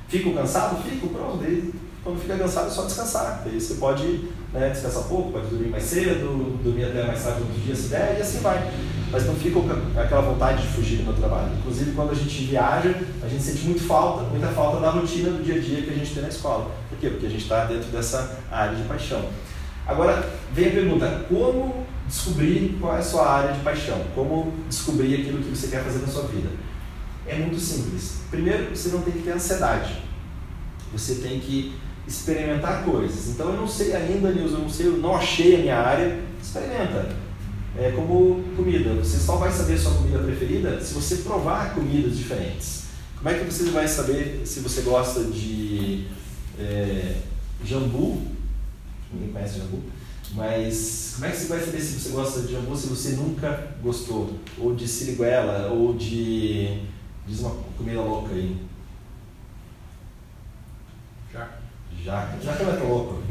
[0.08, 0.82] Fico cansado?
[0.84, 1.38] Fico, pronto.
[1.38, 3.42] Daí, quando fica cansado é só descansar.
[3.46, 7.64] Daí você pode né, descansar pouco, pode dormir mais cedo, dormir até mais tarde no
[7.64, 8.72] dia se der, e assim vai.
[9.12, 9.60] Mas não fica
[10.02, 11.52] aquela vontade de fugir do meu trabalho.
[11.60, 15.44] Inclusive, quando a gente viaja, a gente sente muito falta, muita falta da rotina do
[15.44, 16.72] dia a dia que a gente tem na escola.
[16.90, 17.10] Por quê?
[17.10, 19.26] Porque a gente está dentro dessa área de paixão.
[19.86, 24.06] Agora, vem a pergunta: como descobrir qual é a sua área de paixão?
[24.13, 26.50] Como descobrir aquilo que você quer fazer na sua vida?
[27.26, 28.17] É muito simples.
[28.30, 30.02] Primeiro, você não tem que ter ansiedade.
[30.91, 31.74] Você tem que
[32.06, 33.30] experimentar coisas.
[33.30, 36.19] Então, eu não sei ainda, Nilson, eu não sei, eu não achei a minha área.
[36.41, 37.15] Experimenta.
[37.78, 38.93] É como comida.
[38.95, 42.84] Você só vai saber sua comida preferida se você provar comidas diferentes.
[43.15, 46.08] Como é que você vai saber se você gosta de
[46.60, 47.15] é,
[47.63, 48.21] jambu?
[49.13, 49.82] Ninguém conhece jambu.
[50.34, 53.76] Mas como é que você vai saber se você gosta de jambu se você nunca
[53.82, 54.34] gostou?
[54.58, 56.89] Ou de siriguela, ou de
[57.28, 58.58] Diz uma comida louca aí.
[61.32, 61.60] Jaca.
[62.04, 62.41] Jaca.
[62.41, 63.24] Jaca não é tão louco.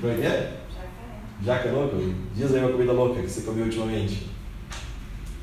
[0.00, 0.58] Como é que é?
[1.44, 1.96] Jaca louca?
[2.34, 4.30] Diz aí uma comida louca que você comeu ultimamente.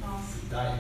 [0.02, 0.40] Nossa.
[0.42, 0.80] Pitaia.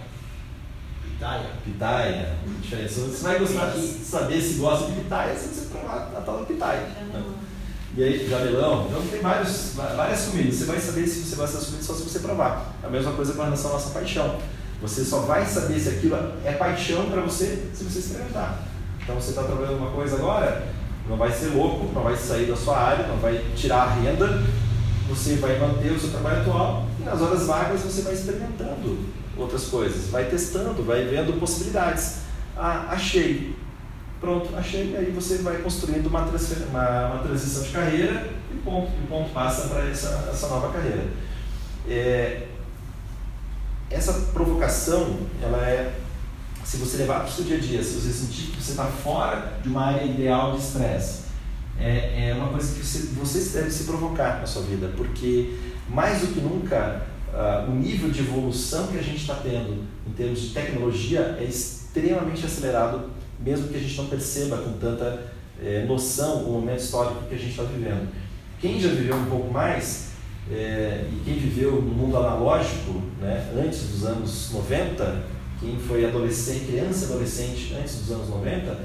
[1.04, 1.50] Pitaia.
[1.64, 2.36] Pitaia.
[2.62, 6.46] Você vai gostar de saber se gosta de pitaia se você provar a tal da
[6.46, 6.88] pitaia.
[7.98, 8.88] E aí, jamelão.
[8.90, 10.56] Então tem vários, várias comidas.
[10.56, 12.76] Você vai saber se você gosta das comidas só se você provar.
[12.84, 14.38] A mesma coisa com relação à nossa paixão.
[14.82, 18.64] Você só vai saber se aquilo é paixão para você se você experimentar.
[19.02, 20.68] Então você está trabalhando uma coisa agora,
[21.08, 24.44] não vai ser louco, não vai sair da sua área, não vai tirar a renda,
[25.08, 29.00] você vai manter o seu trabalho atual e nas horas vagas você vai experimentando
[29.38, 32.18] outras coisas, vai testando, vai vendo possibilidades.
[32.58, 33.56] Ah, achei.
[34.26, 34.90] Pronto, achei.
[34.90, 38.92] E aí você vai construindo uma, uma, uma transição de carreira e ponto.
[38.92, 41.06] E ponto passa para essa, essa nova carreira.
[41.88, 42.48] É,
[43.92, 45.94] essa provocação, ela é,
[46.64, 48.86] se você levar para o seu dia a dia, se você sentir que você está
[48.86, 51.26] fora de uma área ideal de estresse,
[51.80, 55.56] é, é uma coisa que você, você deve se provocar na sua vida, porque
[55.88, 60.12] mais do que nunca, uh, o nível de evolução que a gente está tendo em
[60.14, 65.24] termos de tecnologia é extremamente acelerado, mesmo que a gente não perceba com tanta
[65.62, 68.10] é, noção o momento histórico que a gente está vivendo.
[68.60, 70.12] Quem já viveu um pouco mais
[70.52, 75.24] é, e quem viveu no mundo analógico, né, antes dos anos 90,
[75.60, 78.78] quem foi adolescente, criança adolescente antes dos anos 90,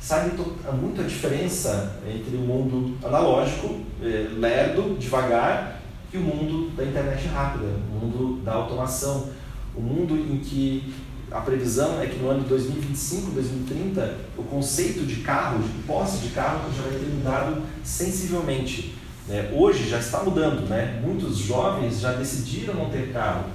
[0.00, 0.32] sabe
[0.80, 7.26] muito a diferença entre o mundo analógico, é, lerdo, devagar, e o mundo da internet
[7.26, 9.30] rápida, o mundo da automação,
[9.74, 10.94] o mundo em que
[11.34, 16.18] a previsão é que no ano de 2025, 2030, o conceito de carro, de posse
[16.18, 18.94] de carro, já vai ter mudado sensivelmente.
[19.28, 21.00] É, hoje já está mudando, né?
[21.04, 23.46] muitos jovens já decidiram não ter carro.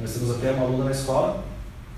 [0.00, 1.44] Nós temos até uma aluna na escola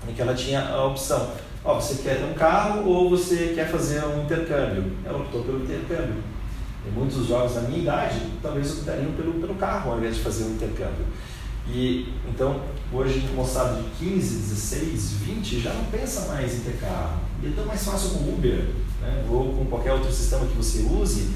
[0.09, 1.31] em que ela tinha a opção:
[1.63, 4.91] ó, você quer um carro ou você quer fazer um intercâmbio?
[5.05, 6.21] Ela optou pelo intercâmbio.
[6.85, 10.43] E muitos jovens da minha idade talvez optariam pelo, pelo carro ao invés de fazer
[10.43, 11.05] um intercâmbio.
[11.71, 17.19] E então, hoje, moçada de 15, 16, 20 já não pensa mais em ter carro.
[17.41, 18.69] E é tão mais fácil com Uber,
[19.01, 19.25] né?
[19.29, 21.29] ou com qualquer outro sistema que você use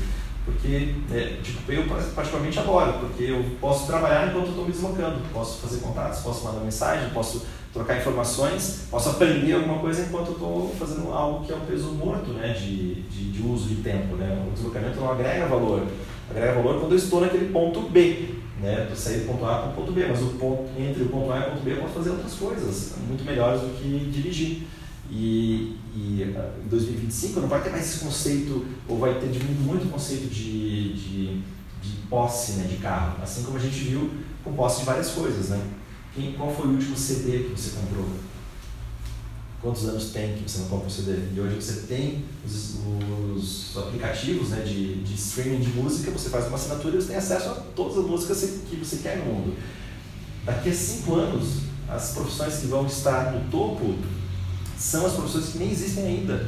[0.45, 5.61] porque, é, tipo, eu particularmente adoro, porque eu posso trabalhar enquanto estou me deslocando, posso
[5.61, 10.75] fazer contatos, posso mandar mensagem, posso trocar informações, posso aprender alguma coisa enquanto eu estou
[10.77, 14.15] fazendo algo que é um peso morto né, de, de, de uso de tempo.
[14.17, 14.45] Né?
[14.47, 15.87] O deslocamento não agrega valor.
[16.29, 18.42] Agrega valor quando eu estou naquele ponto B.
[18.63, 18.87] Né?
[18.89, 21.29] Eu saí do ponto A para o ponto B, mas o ponto, entre o ponto
[21.33, 24.63] A e o ponto B eu posso fazer outras coisas muito melhores do que dirigir.
[25.11, 29.85] E, e em 2025 não vai ter mais esse conceito, ou vai ter diminuído muito
[29.87, 31.41] o conceito de, de,
[31.81, 34.09] de posse né, de carro, assim como a gente viu
[34.45, 35.49] com posse de várias coisas.
[35.49, 35.61] Né?
[36.15, 38.05] Quem, qual foi o último CD que você comprou?
[39.63, 41.19] Quantos anos tem que você não compra um CD?
[41.33, 42.79] E hoje você tem os,
[43.33, 47.15] os aplicativos né, de, de streaming de música, você faz uma assinatura e você tem
[47.15, 49.55] acesso a todas as músicas que você quer no mundo.
[50.43, 53.95] Daqui a cinco anos, as profissões que vão estar no topo
[54.77, 56.45] são as profissões que nem existem ainda.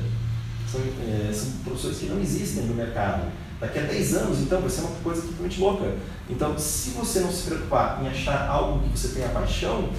[0.70, 3.32] São, é, são profissões que não existem no mercado.
[3.62, 5.96] Daqui a 10 anos, então, vai ser uma coisa totalmente louca.
[6.30, 9.90] Então, se você não se preocupar em achar algo que você tenha paixão,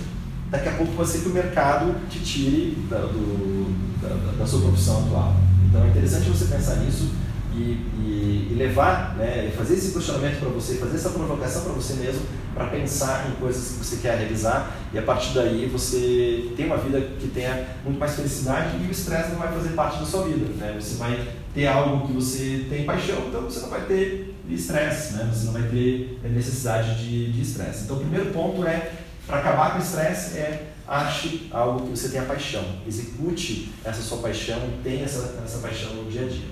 [0.56, 4.60] daqui a pouco pode ser que o mercado te tire da, do, da, da sua
[4.62, 5.36] profissão atual.
[5.68, 7.10] Então, é interessante você pensar nisso
[7.54, 11.94] e, e, e levar, né, fazer esse questionamento para você, fazer essa provocação para você
[11.94, 12.22] mesmo,
[12.54, 16.76] para pensar em coisas que você quer realizar e a partir daí você ter uma
[16.78, 20.24] vida que tenha muito mais felicidade e o estresse não vai fazer parte da sua
[20.24, 20.46] vida.
[20.56, 20.76] Né?
[20.80, 25.30] Você vai ter algo que você tem paixão, então você não vai ter estresse, né?
[25.32, 27.84] você não vai ter necessidade de estresse.
[27.84, 28.90] Então, o primeiro ponto é,
[29.26, 34.18] para acabar com o estresse, é ache algo que você tenha paixão, execute essa sua
[34.18, 36.48] paixão, tenha essa, essa paixão no dia a dia.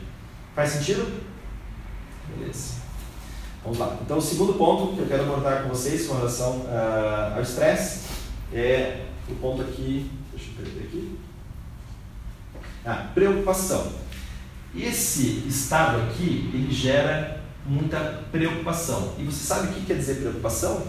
[0.55, 1.23] Faz sentido?
[2.29, 2.83] Beleza.
[3.63, 3.97] Vamos lá.
[4.03, 8.09] Então, o segundo ponto que eu quero abordar com vocês com relação uh, ao estresse
[8.53, 10.11] é o ponto aqui.
[10.33, 11.19] Deixa eu perder aqui.
[12.85, 13.93] Ah, preocupação.
[14.77, 19.15] Esse estado aqui, ele gera muita preocupação.
[19.17, 20.87] E você sabe o que quer dizer preocupação?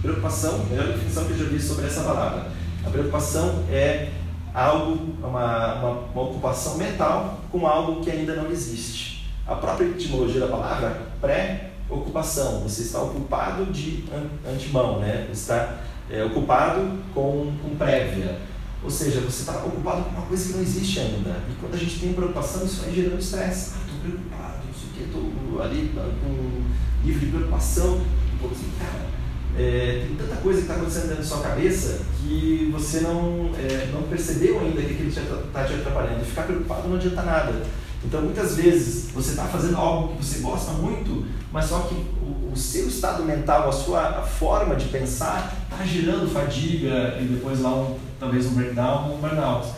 [0.00, 2.52] Preocupação, é melhor definição que eu já vi sobre essa palavra.
[2.86, 4.10] A preocupação é
[4.54, 9.28] algo, uma, uma, uma, ocupação mental com algo que ainda não existe.
[9.46, 14.04] A própria etimologia da palavra, pré-ocupação, você está ocupado de
[14.46, 15.26] antemão, né?
[15.28, 15.78] Você está
[16.10, 18.38] é, ocupado com, com prévia.
[18.84, 21.42] Ou seja, você está ocupado com uma coisa que não existe ainda.
[21.50, 23.72] E quando a gente tem preocupação, isso vai gerando estresse.
[23.74, 26.62] Ah, estou preocupado, não sei o que, estou ali com
[27.04, 28.00] livro de preocupação.
[28.40, 29.17] Pô, assim, cara,
[29.58, 33.90] é, tem tanta coisa que está acontecendo dentro da sua cabeça que você não, é,
[33.92, 36.22] não percebeu ainda que aquilo está te atrapalhando.
[36.22, 37.62] E ficar preocupado não adianta nada.
[38.04, 42.52] Então, muitas vezes, você está fazendo algo que você gosta muito, mas só que o,
[42.52, 47.60] o seu estado mental, a sua a forma de pensar, está gerando fadiga e depois
[47.60, 49.68] lá um, talvez um breakdown, um burnout.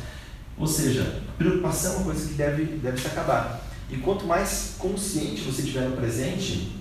[0.58, 3.62] Ou seja, preocupação é uma coisa que deve, deve se acabar.
[3.88, 6.79] E quanto mais consciente você estiver no presente,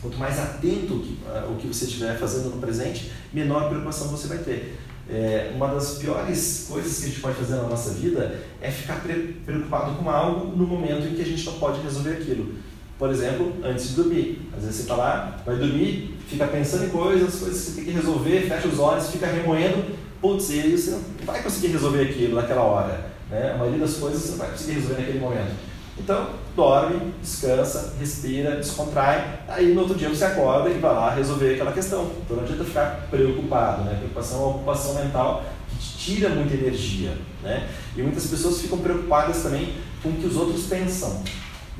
[0.00, 4.78] Quanto mais atento o que você estiver fazendo no presente, menor preocupação você vai ter.
[5.08, 9.02] É, uma das piores coisas que a gente pode fazer na nossa vida é ficar
[9.02, 12.54] pre preocupado com algo no momento em que a gente não pode resolver aquilo.
[12.96, 14.48] Por exemplo, antes de dormir.
[14.56, 17.84] Às vezes você está lá, vai dormir, fica pensando em coisas, coisas que você tem
[17.86, 19.84] que resolver, fecha os olhos, fica remoendo,
[20.20, 23.10] putz, e você não vai conseguir resolver aquilo naquela hora.
[23.30, 23.52] Né?
[23.54, 25.52] A maioria das coisas você não vai conseguir resolver naquele momento.
[25.98, 26.28] Então,
[26.60, 31.72] dorme, descansa, respira, descontrai, aí no outro dia você acorda e vai lá resolver aquela
[31.72, 32.10] questão.
[32.22, 33.94] Então não adianta ficar preocupado, né?
[33.96, 37.66] Preocupação é uma ocupação mental que te tira muita energia, né?
[37.96, 41.22] E muitas pessoas ficam preocupadas também com o que os outros pensam.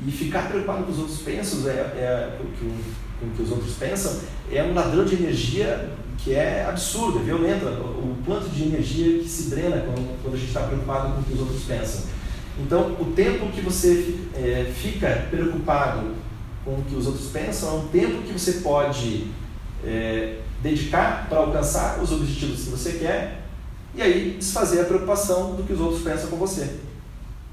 [0.03, 3.51] E ficar preocupado com o que os outros pensam é, é com, o que os
[3.51, 4.19] outros pensam
[4.51, 9.29] é um ladrão de energia que é absurdo, é violento, o quanto de energia que
[9.29, 12.01] se drena quando, quando a gente está preocupado com o que os outros pensam.
[12.61, 16.15] Então, o tempo que você é, fica preocupado
[16.63, 19.27] com o que os outros pensam é um tempo que você pode
[19.83, 23.41] é, dedicar para alcançar os objetivos que você quer
[23.95, 26.77] e aí desfazer a preocupação do que os outros pensam com você.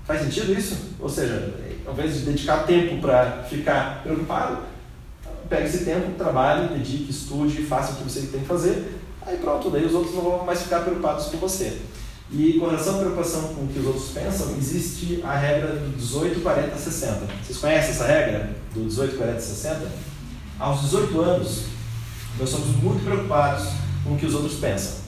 [0.04, 0.76] Faz sentido isso?
[1.00, 1.54] Ou seja,
[1.86, 4.58] ao invés de dedicar tempo para ficar preocupado,
[5.48, 9.70] pegue esse tempo, trabalhe, dedique, estude, faça o que você tem que fazer, aí pronto,
[9.70, 11.78] daí os outros não vão mais ficar preocupados com você.
[12.30, 15.96] E com relação à preocupação com o que os outros pensam, existe a regra do
[15.96, 17.26] 18, 40, 60.
[17.42, 19.90] Vocês conhecem essa regra do 18, 40, 60?
[20.58, 21.62] Aos 18 anos,
[22.38, 23.68] nós somos muito preocupados
[24.04, 24.98] com o que os outros pensam.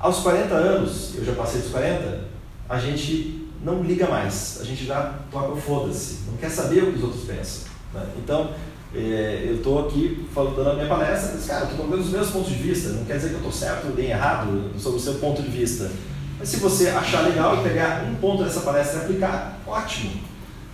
[0.00, 2.24] Aos 40 anos, eu já passei dos 40,
[2.68, 6.92] a gente não liga mais, a gente já toca o foda-se, não quer saber o
[6.92, 7.70] que os outros pensam.
[7.94, 8.04] Né?
[8.18, 8.50] Então,
[8.94, 12.48] é, eu estou aqui falando na minha palestra, mas, cara, estou colocando os meus pontos
[12.48, 15.14] de vista, não quer dizer que eu estou certo ou bem errado sobre o seu
[15.14, 15.90] ponto de vista.
[16.38, 20.12] Mas se você achar legal e pegar um ponto dessa palestra e aplicar, ótimo.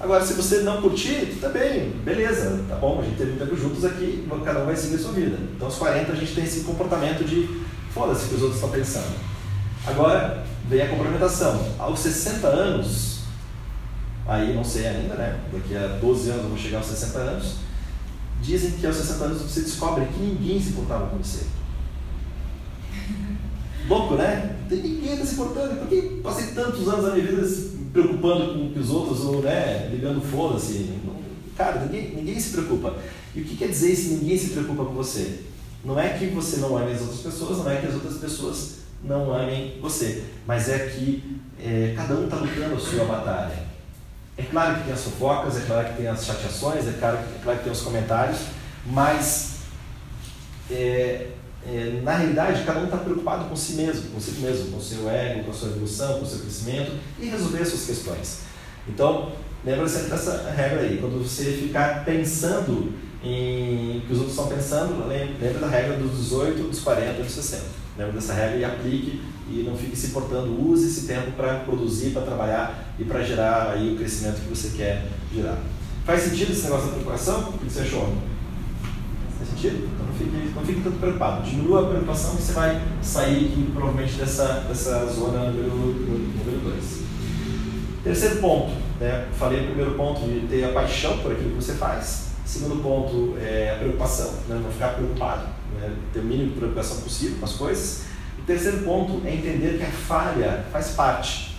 [0.00, 3.84] Agora, se você não curtir, também, beleza, tá bom, a gente teve um tempo juntos
[3.84, 5.38] aqui, cada um vai seguir a sua vida.
[5.54, 7.62] Então, aos 40 a gente tem esse comportamento de
[7.94, 9.14] foda-se que os outros estão pensando.
[9.86, 11.64] Agora, vem a complementação.
[11.78, 13.20] Aos 60 anos,
[14.26, 15.38] aí não sei ainda, né?
[15.52, 17.54] Daqui a 12 anos eu vou chegar aos 60 anos.
[18.40, 21.46] Dizem que aos 60 anos você descobre que ninguém se importava com você.
[23.88, 24.56] Louco, né?
[24.60, 25.76] Não tem ninguém está se importando.
[25.76, 29.88] Por que passei tantos anos da minha vida me preocupando com os outros, ou né,
[29.90, 30.90] ligando foda-se?
[31.56, 32.96] Cara, ninguém, ninguém se preocupa.
[33.34, 35.40] E o que quer dizer se ninguém se preocupa com você?
[35.84, 38.82] Não é que você não ame as outras pessoas, não é que as outras pessoas
[39.02, 43.64] não amem você, mas é que é, cada um está lutando a sua batalha.
[44.36, 47.42] É claro que tem as fofocas, é claro que tem as chateações, é claro, é
[47.42, 48.38] claro que tem os comentários,
[48.86, 49.56] mas
[50.70, 51.28] é,
[51.66, 55.08] é, na realidade, cada um está preocupado com si mesmo, com mesmo, com o seu
[55.08, 58.38] ego, com a sua evolução, com o seu crescimento e resolver as suas questões.
[58.88, 59.32] Então,
[59.64, 60.98] lembra sempre dessa regra aí.
[60.98, 62.92] Quando você ficar pensando
[63.24, 67.32] em que os outros estão pensando, lembra da regra dos 18, dos 40 e dos
[67.32, 67.62] 60.
[67.96, 70.68] Lembra dessa regra e aplique e não fique se importando.
[70.68, 74.76] Use esse tempo para produzir, para trabalhar e para gerar aí o crescimento que você
[74.76, 75.58] quer gerar.
[76.04, 77.50] Faz sentido esse negócio da preocupação?
[77.50, 78.31] O que você achou?
[79.42, 79.90] Faz sentido?
[79.92, 81.42] Então não fique, não fique tanto preocupado.
[81.42, 87.02] Diminua a preocupação que você vai sair provavelmente dessa, dessa zona número 2.
[88.04, 89.26] Terceiro ponto, né?
[89.32, 92.28] falei o primeiro ponto de ter a paixão por aquilo que você faz.
[92.44, 94.60] Segundo ponto é a preocupação, né?
[94.62, 95.46] não ficar preocupado,
[95.80, 95.92] né?
[96.12, 98.02] ter o mínimo de preocupação possível com as coisas.
[98.38, 101.56] O terceiro ponto é entender que a falha faz parte.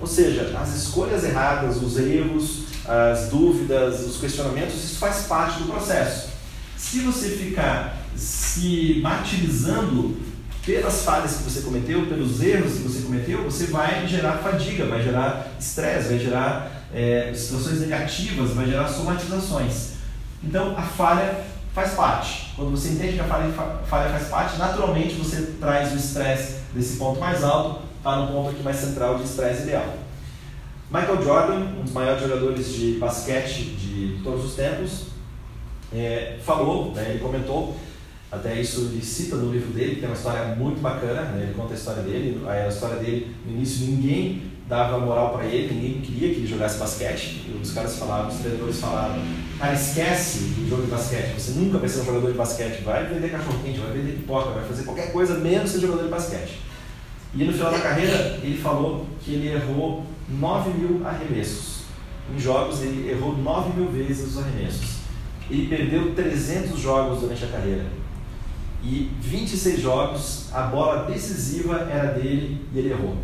[0.00, 5.70] Ou seja, as escolhas erradas, os erros, as dúvidas, os questionamentos, isso faz parte do
[5.70, 6.37] processo.
[6.78, 10.16] Se você ficar se martirizando
[10.64, 15.02] pelas falhas que você cometeu, pelos erros que você cometeu, você vai gerar fadiga, vai
[15.02, 19.94] gerar estresse, vai gerar é, situações negativas, vai gerar somatizações.
[20.42, 22.52] Então, a falha faz parte.
[22.54, 23.52] Quando você entende que a falha,
[23.88, 28.62] faz parte, naturalmente você traz o estresse desse ponto mais alto para um ponto aqui
[28.62, 29.94] mais central de estresse ideal.
[30.90, 35.07] Michael Jordan, um dos maiores jogadores de basquete de todos os tempos,
[35.94, 37.76] é, falou, né, ele comentou
[38.30, 41.44] até isso ele cita no livro dele, que tem uma história muito bacana, né?
[41.44, 42.42] ele conta a história dele.
[42.46, 46.78] A história dele, no início, ninguém dava moral para ele, ninguém queria que ele jogasse
[46.78, 47.50] basquete.
[47.62, 49.18] Os caras falavam, os treinadores falavam:
[49.58, 52.82] Cara, esquece o jogo de basquete, você nunca vai ser um jogador de basquete.
[52.82, 56.60] Vai vender cachorro-quente, vai vender pipoca, vai fazer qualquer coisa menos ser jogador de basquete.
[57.34, 61.78] E no final da carreira, ele falou que ele errou 9 mil arremessos.
[62.34, 64.97] Em jogos, ele errou 9 mil vezes os arremessos.
[65.50, 67.86] Ele perdeu 300 jogos durante a carreira
[68.82, 73.16] e 26 jogos, a bola decisiva era dele e ele errou.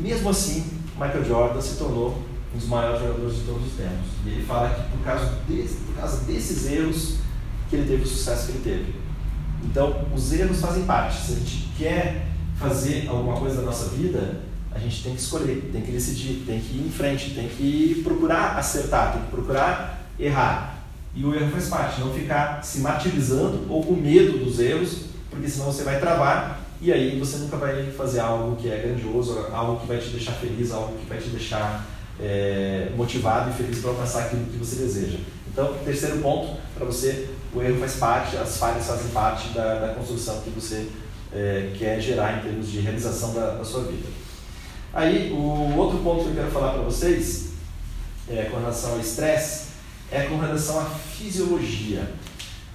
[0.00, 0.64] Mesmo assim,
[0.94, 2.22] Michael Jordan se tornou
[2.54, 4.08] um dos maiores jogadores de todos os tempos.
[4.26, 7.16] E ele fala que por causa, desse, por causa desses erros
[7.70, 8.94] que ele teve o sucesso que ele teve.
[9.64, 11.20] Então, os erros fazem parte.
[11.20, 14.40] Se a gente quer fazer alguma coisa da nossa vida,
[14.72, 18.00] a gente tem que escolher, tem que decidir, tem que ir em frente, tem que
[18.02, 20.82] procurar acertar, tem que procurar errar.
[21.14, 25.48] E o erro faz parte, não ficar se martirizando ou com medo dos erros, porque
[25.48, 29.80] senão você vai travar e aí você nunca vai fazer algo que é grandioso, algo
[29.80, 31.86] que vai te deixar feliz, algo que vai te deixar
[32.20, 35.18] é, motivado e feliz para alcançar aquilo que você deseja.
[35.46, 39.94] Então, terceiro ponto para você, o erro faz parte, as falhas fazem parte da, da
[39.94, 40.88] construção que você
[41.32, 44.08] é, quer gerar em termos de realização da, da, sua vida.
[44.92, 47.50] Aí, o outro ponto que eu quero falar para vocês
[48.28, 49.71] é com relação ao estresse
[50.12, 52.08] é com relação à fisiologia.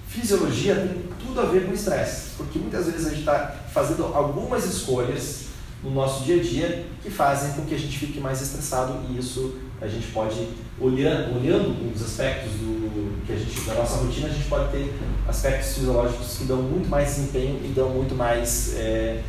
[0.08, 4.64] Fisiologia tem tudo a ver com estresse, porque muitas vezes a gente está fazendo algumas
[4.64, 5.46] escolhas
[5.82, 9.18] no nosso dia a dia que fazem com que a gente fique mais estressado e
[9.18, 10.48] isso a gente pode
[10.80, 14.92] olhando, olhando os aspectos do que a gente da nossa rotina a gente pode ter
[15.28, 19.22] aspectos fisiológicos que dão muito mais desempenho e dão muito mais é,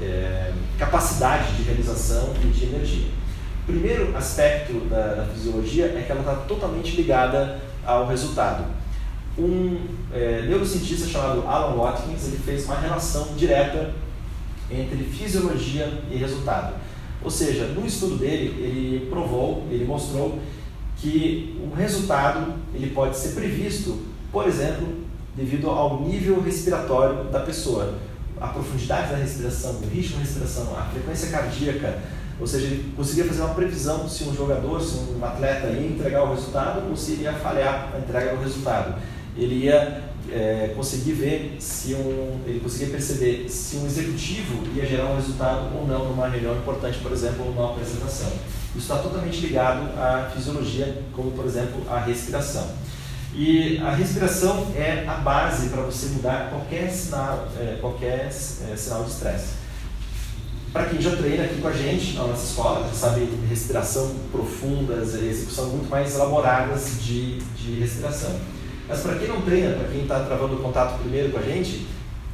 [0.00, 3.21] é, capacidade de realização e de energia.
[3.66, 8.64] Primeiro aspecto da, da fisiologia é que ela está totalmente ligada ao resultado.
[9.38, 9.78] Um
[10.12, 13.94] é, neurocientista chamado Alan Watkins ele fez uma relação direta
[14.70, 16.74] entre fisiologia e resultado.
[17.22, 20.40] Ou seja, no estudo dele, ele provou, ele mostrou
[20.96, 24.00] que o resultado ele pode ser previsto,
[24.30, 24.88] por exemplo,
[25.36, 27.94] devido ao nível respiratório da pessoa,
[28.40, 32.02] a profundidade da respiração, o ritmo da respiração, a frequência cardíaca,
[32.40, 36.24] ou seja, ele conseguia fazer uma previsão se um jogador, se um atleta ia entregar
[36.24, 39.00] o resultado ou se iria falhar na entrega do resultado.
[39.36, 45.06] Ele ia é, conseguir ver se um, ele conseguia perceber se um executivo ia gerar
[45.06, 48.30] um resultado ou não numa reunião importante, por exemplo, ou numa apresentação.
[48.74, 52.66] Isso está totalmente ligado à fisiologia, como por exemplo a respiração.
[53.34, 59.04] E a respiração é a base para você mudar qualquer sinal, é, qualquer é, sinal
[59.04, 59.61] de estresse.
[60.72, 65.14] Para quem já treina aqui com a gente na nossa escola, já sabe respiração profundas,
[65.14, 68.34] execução muito mais elaboradas de, de respiração.
[68.88, 71.86] Mas para quem não treina, para quem está travando o contato primeiro com a gente,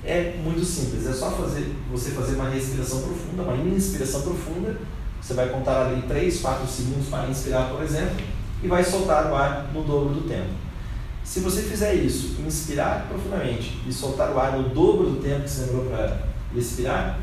[0.04, 1.04] é muito simples.
[1.08, 4.76] É só fazer, você fazer uma respiração profunda, uma inspiração profunda.
[5.20, 8.24] Você vai contar ali 3, 4 segundos para inspirar, por exemplo,
[8.62, 10.50] e vai soltar o ar no dobro do tempo.
[11.24, 15.50] Se você fizer isso, inspirar profundamente e soltar o ar no dobro do tempo que
[15.50, 16.18] você demorou para
[16.54, 17.18] respirar,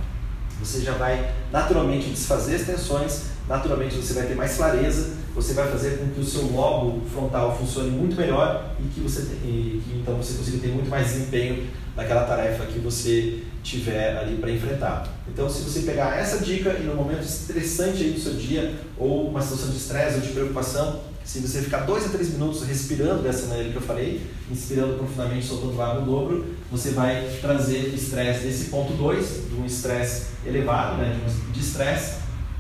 [0.66, 5.70] você já vai naturalmente desfazer as tensões, naturalmente você vai ter mais clareza você vai
[5.70, 10.00] fazer com que o seu lobo frontal funcione muito melhor e que você e que
[10.02, 15.08] então você consiga ter muito mais desempenho naquela tarefa que você tiver ali para enfrentar.
[15.28, 19.28] Então, se você pegar essa dica e no momento estressante aí do seu dia ou
[19.28, 23.24] uma situação de estresse ou de preocupação, se você ficar dois a três minutos respirando
[23.24, 26.46] dessa maneira que eu falei, inspirando profundamente, soltando o ar no dobro,
[26.76, 31.18] você vai trazer estresse desse ponto 2, de um estresse elevado, né,
[31.54, 32.18] de estresse,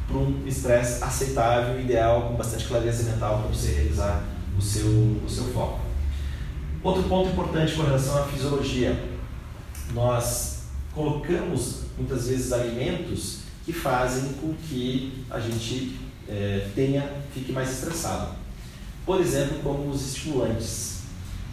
[0.07, 4.23] para um estresse aceitável, ideal, com bastante clareza mental para você realizar
[4.57, 5.81] o seu, o seu foco.
[6.81, 8.97] Outro ponto importante com relação à fisiologia.
[9.93, 10.59] Nós
[10.93, 15.99] colocamos muitas vezes alimentos que fazem com que a gente
[16.29, 18.29] é, tenha, fique mais estressado.
[19.05, 20.94] Por exemplo, como os estimulantes.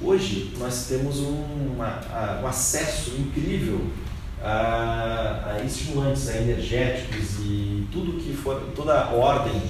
[0.04, 1.44] Hoje nós temos um,
[1.74, 2.00] uma,
[2.42, 3.86] um acesso incrível
[4.42, 9.62] a, a estimulantes a energéticos e tudo que for, toda a ordem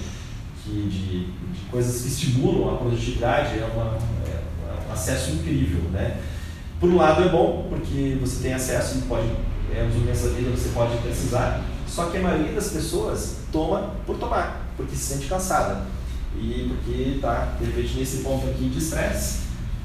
[0.65, 6.19] que de, de coisas que estimulam a produtividade é, uma, é um acesso incrível, né?
[6.81, 9.27] Por um lado é bom, porque você tem acesso e pode,
[9.71, 14.17] é, momentos da vida você pode precisar, só que a maioria das pessoas toma por
[14.17, 15.83] tomar, porque se sente cansada
[16.35, 19.42] e porque está, de repente, nesse ponto aqui de estresse.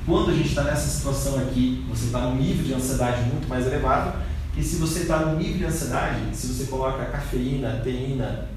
[0.07, 3.67] Quando a gente está nessa situação aqui, você está num nível de ansiedade muito mais
[3.67, 4.17] elevado,
[4.55, 8.47] e se você está no nível de ansiedade, se você coloca cafeína, teína,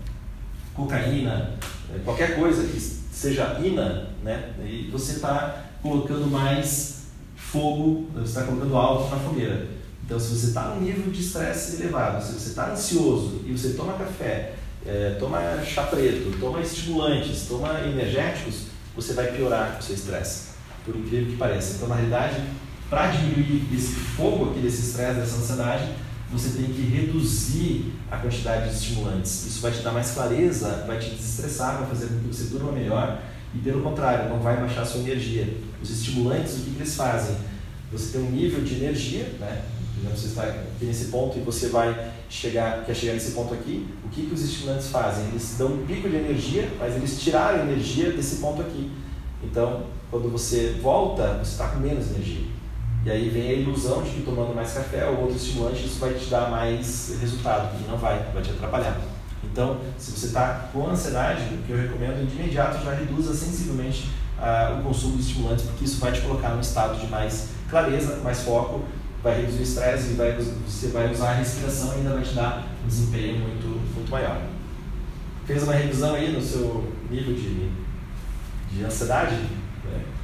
[0.73, 1.55] cocaína,
[1.93, 8.45] eh, qualquer coisa que seja ina, né, e você está colocando mais fogo, você está
[8.45, 9.67] colocando algo na fogueira.
[10.05, 13.71] Então, se você está num nível de estresse elevado, se você está ansioso e você
[13.71, 14.55] toma café,
[14.87, 20.50] é, toma chá preto, toma estimulantes, toma energéticos, você vai piorar o seu estresse,
[20.91, 21.77] por incrível que pareça.
[21.77, 22.37] Então, na realidade,
[22.89, 25.89] para diminuir esse fogo aqui desse estresse, dessa ansiedade,
[26.33, 29.47] você tem que reduzir a quantidade de estimulantes.
[29.47, 32.73] Isso vai te dar mais clareza, vai te desestressar, vai fazer com que você durma
[32.73, 33.21] melhor
[33.55, 35.57] e, pelo contrário, não vai baixar a sua energia.
[35.83, 37.37] Os estimulantes, o que, eles fazem?
[37.93, 39.63] Você tem um nível de energia, né?
[40.15, 43.87] Você está aqui nesse ponto e você vai chegar, quer chegar nesse ponto aqui.
[44.05, 45.27] O que, que os estimulantes fazem?
[45.27, 48.91] Eles dão um pico de energia, mas eles tiraram a energia desse ponto aqui.
[49.43, 52.47] Então, quando você volta, você está com menos energia.
[53.05, 56.13] E aí vem a ilusão de que tomando mais café ou outro estimulante isso vai
[56.13, 59.01] te dar mais resultado, e não vai, vai te atrapalhar.
[59.43, 64.11] Então, se você está com ansiedade, o que eu recomendo de imediato já reduza sensivelmente
[64.39, 68.17] uh, o consumo de estimulantes, porque isso vai te colocar num estado de mais clareza,
[68.17, 68.83] mais foco,
[69.23, 70.33] vai reduzir o estresse e vai,
[70.67, 74.43] você vai usar a respiração e ainda vai te dar um desempenho muito, muito maior.
[75.47, 77.71] Fez uma revisão aí no seu nível de,
[78.71, 79.37] de ansiedade?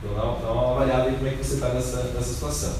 [0.02, 2.76] Então dá, uma avaliada aí como é que você está nessa, nessa situação.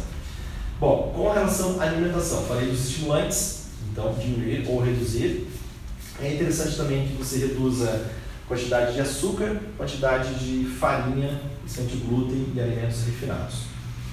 [0.79, 5.49] Bom, com relação à alimentação, falei dos estimulantes, então diminuir ou reduzir.
[6.21, 8.11] É interessante também que você reduza
[8.47, 13.63] quantidade de açúcar, quantidade de farinha, principalmente glúten e alimentos refinados.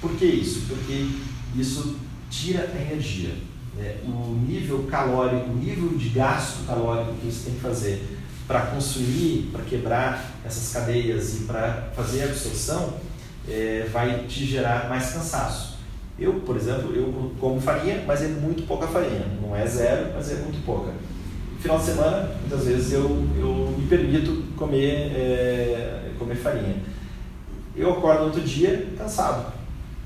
[0.01, 0.63] Por que isso?
[0.67, 1.07] Porque
[1.55, 1.97] isso
[2.29, 3.35] tira a energia.
[3.75, 3.97] Né?
[4.05, 9.49] O nível calórico, o nível de gasto calórico que você tem que fazer para consumir,
[9.51, 12.93] para quebrar essas cadeias e para fazer a absorção,
[13.47, 15.77] é, vai te gerar mais cansaço.
[16.19, 19.25] Eu, por exemplo, eu como farinha, mas é muito pouca farinha.
[19.41, 20.91] Não é zero, mas é muito pouca.
[21.59, 26.75] Final de semana, muitas vezes eu, eu me permito comer, é, comer farinha.
[27.75, 29.53] Eu acordo outro dia cansado.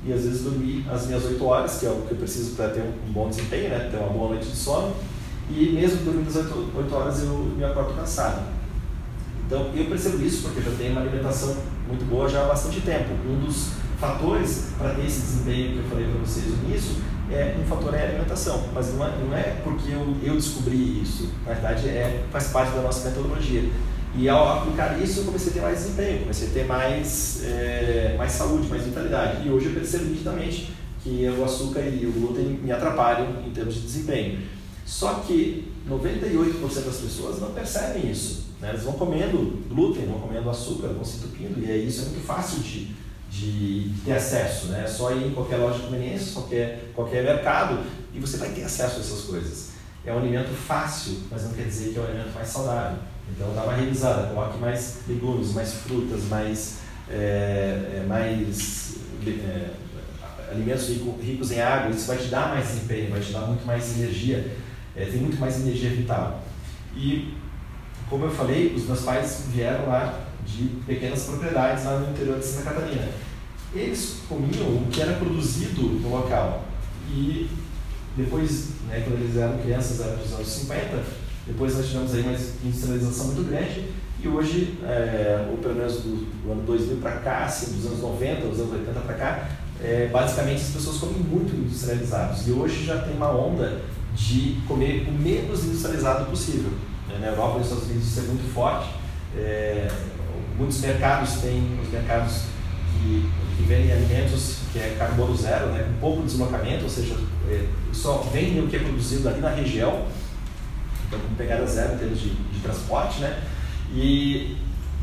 [0.06, 2.70] E às vezes dormir as minhas 8 horas, que é o que eu preciso para
[2.70, 3.90] ter um bom desempenho, né?
[3.92, 4.96] ter uma boa noite de sono
[5.50, 8.57] e mesmo dormindo as 8, 8 horas eu me acordo cansado.
[9.48, 11.56] Então eu percebo isso porque já tenho uma alimentação
[11.88, 13.14] muito boa já há bastante tempo.
[13.26, 16.98] Um dos fatores para ter esse desempenho que eu falei para vocês no início
[17.32, 21.02] é um fator é a alimentação, mas não é, não é porque eu, eu descobri
[21.02, 23.70] isso, na verdade é, faz parte da nossa metodologia.
[24.16, 28.16] E ao aplicar isso, eu comecei a ter mais desempenho, comecei a ter mais, é,
[28.18, 29.48] mais saúde, mais vitalidade.
[29.48, 30.74] E hoje eu percebo nitidamente
[31.04, 34.40] que o açúcar e o glúten me atrapalham em termos de desempenho.
[34.86, 38.47] Só que 98% das pessoas não percebem isso.
[38.62, 38.70] Né?
[38.70, 42.26] Eles vão comendo glúten, vão comendo açúcar, vão se entupindo, e aí isso é muito
[42.26, 42.92] fácil de,
[43.30, 44.68] de ter acesso.
[44.68, 44.84] Né?
[44.84, 47.84] É só ir em qualquer loja de conveniência, qualquer, qualquer mercado,
[48.14, 49.70] e você vai ter acesso a essas coisas.
[50.06, 53.00] É um alimento fácil, mas não quer dizer que é um alimento mais saudável.
[53.30, 56.78] Então dá uma revisada, coloque mais legumes, mais frutas, mais,
[57.10, 58.96] é, é mais
[59.26, 59.72] é,
[60.50, 60.88] alimentos
[61.22, 64.56] ricos em água, isso vai te dar mais desempenho, vai te dar muito mais energia
[64.98, 66.44] é, tem muito mais energia vital.
[66.96, 67.36] E,
[68.10, 72.46] como eu falei, os meus pais vieram lá de pequenas propriedades lá no interior de
[72.46, 73.10] Santa Catarina.
[73.74, 76.66] Eles comiam o que era produzido no local.
[77.10, 77.50] E
[78.16, 81.04] depois, né, quando eles eram crianças, eram dos anos 50,
[81.46, 82.32] depois nós tivemos aí uma
[82.66, 83.86] industrialização muito grande
[84.22, 88.00] E hoje, é, ou pelo menos do, do ano 2000 para cá, assim, dos anos
[88.00, 89.50] 90, dos anos 80 para cá,
[89.82, 92.48] é, basicamente as pessoas comem muito industrializados.
[92.48, 93.82] E hoje já tem uma onda
[94.16, 96.72] de comer o menos industrializado possível.
[97.08, 97.20] Né?
[97.20, 98.90] Na Europa nos Estados Unidos isso é muito forte.
[99.36, 99.88] É,
[100.58, 102.42] muitos mercados têm os mercados
[102.94, 105.84] que, que vendem alimentos que é carbono zero, né?
[105.84, 107.16] com pouco deslocamento, ou seja,
[107.50, 110.06] é, só vendem o que é produzido ali na região,
[111.08, 113.44] então com pegada zero em termos de, de transporte, né?
[113.94, 114.58] E,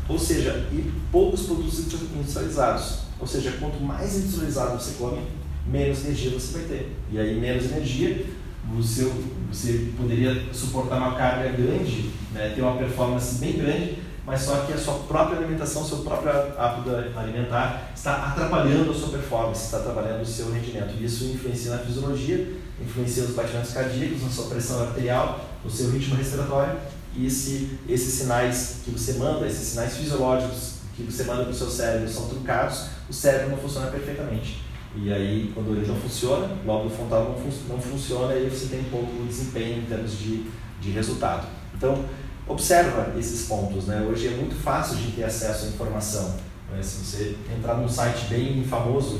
[0.07, 3.05] ou seja, e poucos produtos industrializados.
[3.19, 5.21] Ou seja, quanto mais industrializado você come,
[5.65, 6.95] menos energia você vai ter.
[7.11, 8.25] E aí, menos energia,
[8.73, 9.11] você,
[9.51, 14.73] você poderia suportar uma carga grande, né, ter uma performance bem grande, mas só que
[14.73, 20.23] a sua própria alimentação, seu próprio hábito alimentar está atrapalhando a sua performance, está atrapalhando
[20.23, 20.95] o seu rendimento.
[20.99, 25.91] E isso influencia na fisiologia, influencia nos batimentos cardíacos, na sua pressão arterial, no seu
[25.91, 26.75] ritmo respiratório.
[27.15, 31.55] E se esses sinais que você manda, esses sinais fisiológicos que você manda para o
[31.55, 34.64] seu cérebro são truncados, o cérebro não funciona perfeitamente.
[34.97, 38.49] E aí, quando ele não funciona, o lóbulo frontal não, fun não funciona e aí
[38.49, 40.45] você tem um pouco de desempenho em termos de,
[40.79, 41.47] de resultado.
[41.75, 42.05] Então,
[42.47, 43.87] observa esses pontos.
[43.87, 44.01] Né?
[44.09, 46.35] Hoje é muito fácil de ter acesso à informação.
[46.71, 46.81] Né?
[46.81, 49.19] Se você entrar num site bem famoso,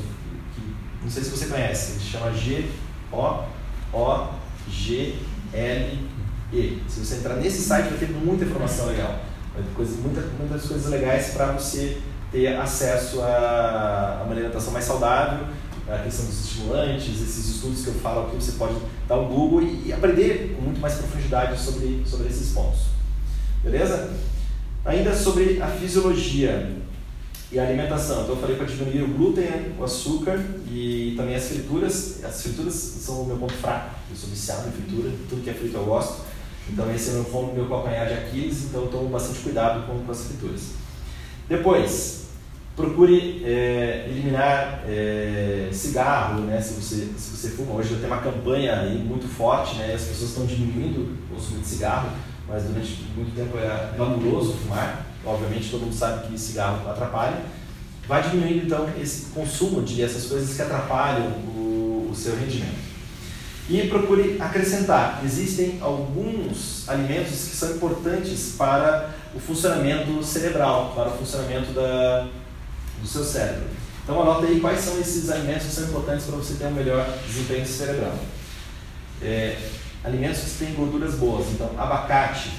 [0.54, 0.62] que,
[1.02, 3.42] não sei se você conhece, ele chama G-O-O-G-L-E.
[6.88, 9.20] Se você entrar nesse site, vai ter muita informação legal.
[9.74, 12.00] Coisa, muita, muitas coisas legais para você
[12.30, 15.46] ter acesso a uma alimentação mais saudável,
[15.88, 18.74] a questão dos estimulantes, esses estudos que eu falo aqui, você pode
[19.06, 22.80] dar um Google e, e aprender com muito mais profundidade sobre, sobre esses pontos.
[23.62, 24.14] Beleza?
[24.84, 26.76] Ainda sobre a fisiologia
[27.50, 28.22] e a alimentação.
[28.22, 29.44] Então eu falei para diminuir o glúten,
[29.78, 32.24] o açúcar e também as frituras.
[32.24, 33.94] As frituras são o meu ponto fraco.
[34.10, 36.24] Eu sou viciado em fritura, tudo que é frito eu gosto.
[36.68, 40.04] Então esse é o meu, meu calcanhar de Aquiles, então eu tomo bastante cuidado com,
[40.04, 40.62] com as frituras.
[41.48, 42.25] Depois,
[42.76, 46.60] procure é, eliminar é, cigarro, né?
[46.60, 47.74] Se você, se você fuma.
[47.74, 49.94] Hoje tem uma campanha muito forte, né?
[49.94, 52.10] As pessoas estão diminuindo o consumo de cigarro,
[52.46, 55.06] mas durante muito tempo era glamuroso fumar.
[55.24, 57.38] Obviamente todo mundo sabe que cigarro atrapalha.
[58.06, 62.86] Vai diminuindo então esse consumo de essas coisas que atrapalham o, o seu rendimento.
[63.68, 65.22] E procure acrescentar.
[65.24, 72.28] Existem alguns alimentos que são importantes para o funcionamento cerebral, para o funcionamento da,
[73.06, 73.64] do seu cérebro.
[74.02, 77.08] Então anota aí quais são esses alimentos que são importantes para você ter um melhor
[77.26, 78.14] desempenho cerebral.
[79.22, 79.56] É,
[80.04, 81.46] alimentos que têm gorduras boas.
[81.52, 82.50] Então abacate,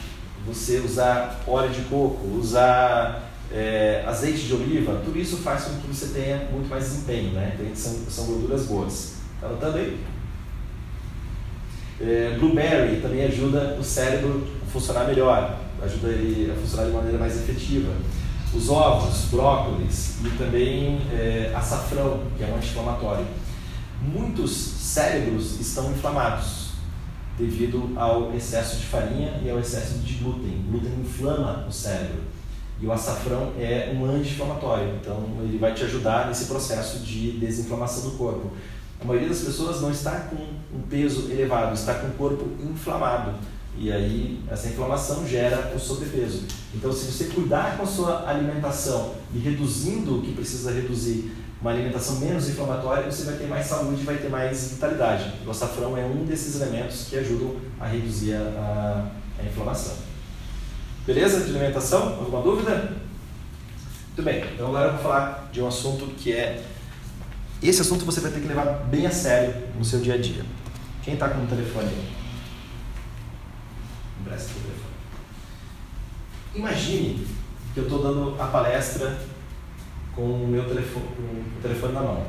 [0.45, 5.87] você usar óleo de coco, usar é, azeite de oliva, tudo isso faz com que
[5.87, 7.55] você tenha muito mais desempenho, né?
[7.57, 9.15] Então, são, são gorduras boas.
[9.35, 9.99] Está anotando aí?
[11.99, 17.17] É, blueberry também ajuda o cérebro a funcionar melhor, ajuda ele a funcionar de maneira
[17.17, 17.91] mais efetiva.
[18.53, 23.25] Os ovos, brócolis e também é, açafrão, que é um anti-inflamatório.
[24.01, 26.67] Muitos cérebros estão inflamados
[27.37, 30.63] devido ao excesso de farinha e ao excesso de glúten.
[30.67, 32.21] O glúten inflama o cérebro
[32.79, 38.09] e o açafrão é um anti-inflamatório, então ele vai te ajudar nesse processo de desinflamação
[38.09, 38.51] do corpo.
[39.01, 43.33] A maioria das pessoas não está com um peso elevado, está com o corpo inflamado.
[43.80, 46.43] E aí essa inflamação gera o sobrepeso.
[46.73, 51.71] Então, se você cuidar com a sua alimentação e reduzindo o que precisa reduzir, uma
[51.71, 55.34] alimentação menos inflamatória, você vai ter mais saúde e vai ter mais vitalidade.
[55.45, 59.09] O açafrão é um desses elementos que ajudam a reduzir a,
[59.39, 59.95] a inflamação.
[61.05, 62.19] Beleza de alimentação?
[62.19, 62.95] Alguma dúvida?
[64.07, 66.63] Muito bem, então agora eu vou falar de um assunto que é
[67.61, 70.43] esse assunto você vai ter que levar bem a sério no seu dia a dia.
[71.03, 72.16] Quem está com o telefone aí?
[74.28, 74.93] Empresta o telefone.
[76.55, 77.28] Imagine
[77.73, 79.17] que eu estou dando a palestra
[80.13, 81.23] com o meu telefone, com
[81.57, 82.28] o telefone na mão.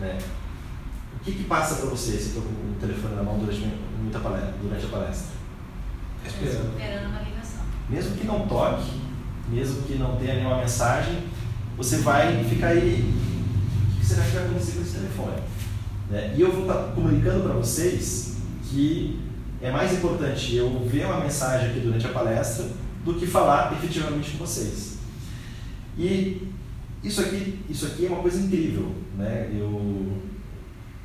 [0.00, 0.18] Né?
[1.14, 3.60] O que, que passa para você se eu estou com o telefone na mão durante,
[4.00, 5.36] muita palestra, durante a palestra?
[6.26, 6.70] Esperando.
[6.76, 7.60] Esperando uma ligação.
[7.88, 9.00] Mesmo que não toque,
[9.48, 11.28] mesmo que não tenha nenhuma mensagem,
[11.76, 13.14] você vai ficar aí
[13.96, 15.36] que será que vai acontecer com esse telefone?
[16.10, 16.34] Né?
[16.36, 19.23] E eu vou estar comunicando para vocês que
[19.66, 22.66] é mais importante eu ver uma mensagem aqui durante a palestra
[23.04, 24.98] do que falar efetivamente com vocês.
[25.96, 26.48] E
[27.02, 28.94] isso aqui, isso aqui é uma coisa incrível.
[29.16, 29.50] Né?
[29.58, 30.12] Eu,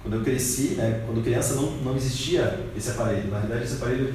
[0.01, 3.30] quando eu cresci, né, quando criança, não, não existia esse aparelho.
[3.30, 4.10] Na verdade, esse aparelho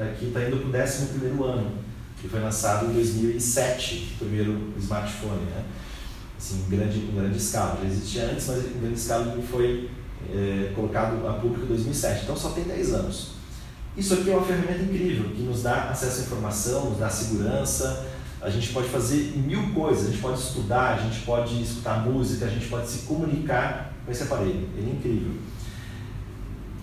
[0.00, 1.72] aqui está indo para o 11 ano,
[2.20, 5.42] que foi lançado em 2007, o primeiro smartphone.
[5.42, 5.64] Né?
[6.40, 7.78] assim, em grande, em grande escala.
[7.82, 9.90] Já existia antes, mas em grande escala foi
[10.32, 12.22] é, colocado a público em 2007.
[12.24, 13.39] Então só tem 10 anos.
[14.00, 18.06] Isso aqui é uma ferramenta incrível que nos dá acesso à informação, nos dá segurança.
[18.40, 22.46] A gente pode fazer mil coisas, a gente pode estudar, a gente pode escutar música,
[22.46, 24.66] a gente pode se comunicar com esse aparelho.
[24.74, 25.32] Ele é incrível.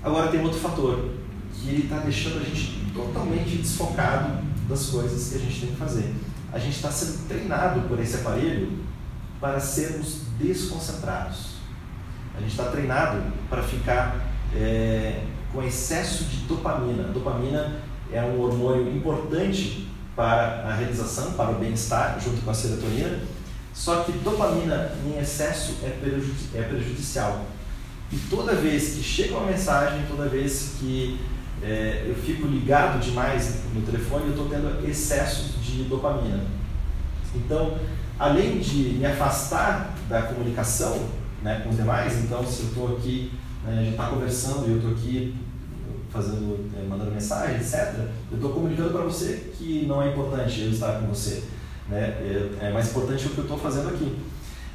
[0.04, 1.10] Agora tem outro fator,
[1.56, 4.40] que ele está deixando a gente totalmente desfocado
[4.70, 6.14] das coisas que a gente tem que fazer.
[6.54, 8.78] A gente está sendo treinado por esse aparelho
[9.42, 11.56] para sermos desconcentrados.
[12.36, 14.24] A gente está treinado para ficar
[14.56, 17.06] é, com excesso de dopamina.
[17.06, 17.82] A dopamina
[18.12, 23.20] é um hormônio importante para a realização, para o bem-estar, junto com a serotonina.
[23.74, 27.46] Só que dopamina em excesso é, prejudici é prejudicial.
[28.12, 31.20] E toda vez que chega uma mensagem, toda vez que
[31.62, 36.44] é, eu fico ligado demais no telefone, eu estou tendo excesso de dopamina.
[37.36, 37.78] Então,
[38.18, 41.08] além de me afastar da comunicação
[41.42, 43.32] né, com os demais, então se eu estou aqui,
[43.68, 45.36] né, a gente está conversando e eu estou aqui
[46.10, 47.94] fazendo, é, mandando mensagem, etc.,
[48.32, 51.44] eu estou comunicando para você que não é importante eu estar com você.
[51.90, 52.00] Né?
[52.00, 54.18] É, é mais importante o que eu estou fazendo aqui.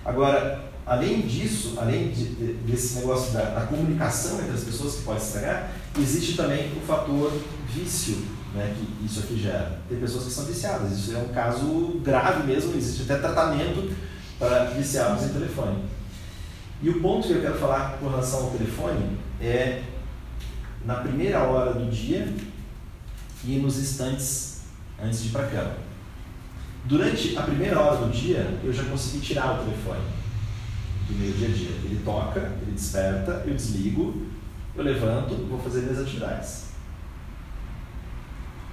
[0.05, 5.03] Agora, além disso, além de, de, desse negócio da, da, comunicação entre as pessoas que
[5.03, 7.33] pode estragar, existe também o fator
[7.73, 8.17] vício
[8.55, 9.81] né, que isso aqui gera.
[9.89, 13.91] Tem pessoas que são viciadas, isso é um caso grave mesmo, existe até tratamento
[14.39, 15.79] para viciados em telefone.
[16.83, 19.85] E o ponto que eu quero falar com relação ao telefone é
[20.85, 22.35] na primeira hora do dia
[23.45, 24.63] e nos instantes
[25.01, 25.75] antes de ir para a cama.
[26.85, 30.03] Durante a primeira hora do dia, eu já consegui tirar o telefone
[31.09, 31.71] do meu dia a dia.
[31.85, 34.27] Ele toca, ele desperta, eu desligo,
[34.75, 36.73] eu levanto, vou fazer minhas atividades.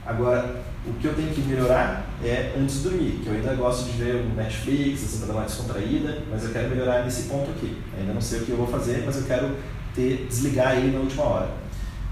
[0.03, 3.85] Agora, o que eu tenho que melhorar é antes de dormir, que eu ainda gosto
[3.85, 7.51] de ver o Netflix, assim, para dar uma descontraída, mas eu quero melhorar nesse ponto
[7.51, 7.77] aqui.
[7.97, 9.55] Ainda não sei o que eu vou fazer, mas eu quero
[9.93, 11.49] ter, desligar ele na última hora.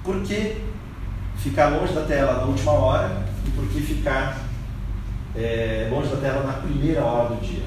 [0.03, 0.61] Por que
[1.37, 4.45] ficar longe da tela na última hora e por que ficar
[5.35, 7.63] é, longe da tela na primeira hora do dia?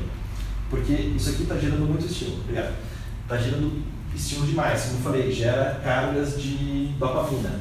[0.71, 2.41] Porque isso aqui está gerando muito estímulo.
[2.43, 2.75] Obrigado.
[3.23, 3.83] Está gerando
[4.15, 4.83] estímulo demais.
[4.85, 7.61] Como eu falei, gera cargas de dopamina.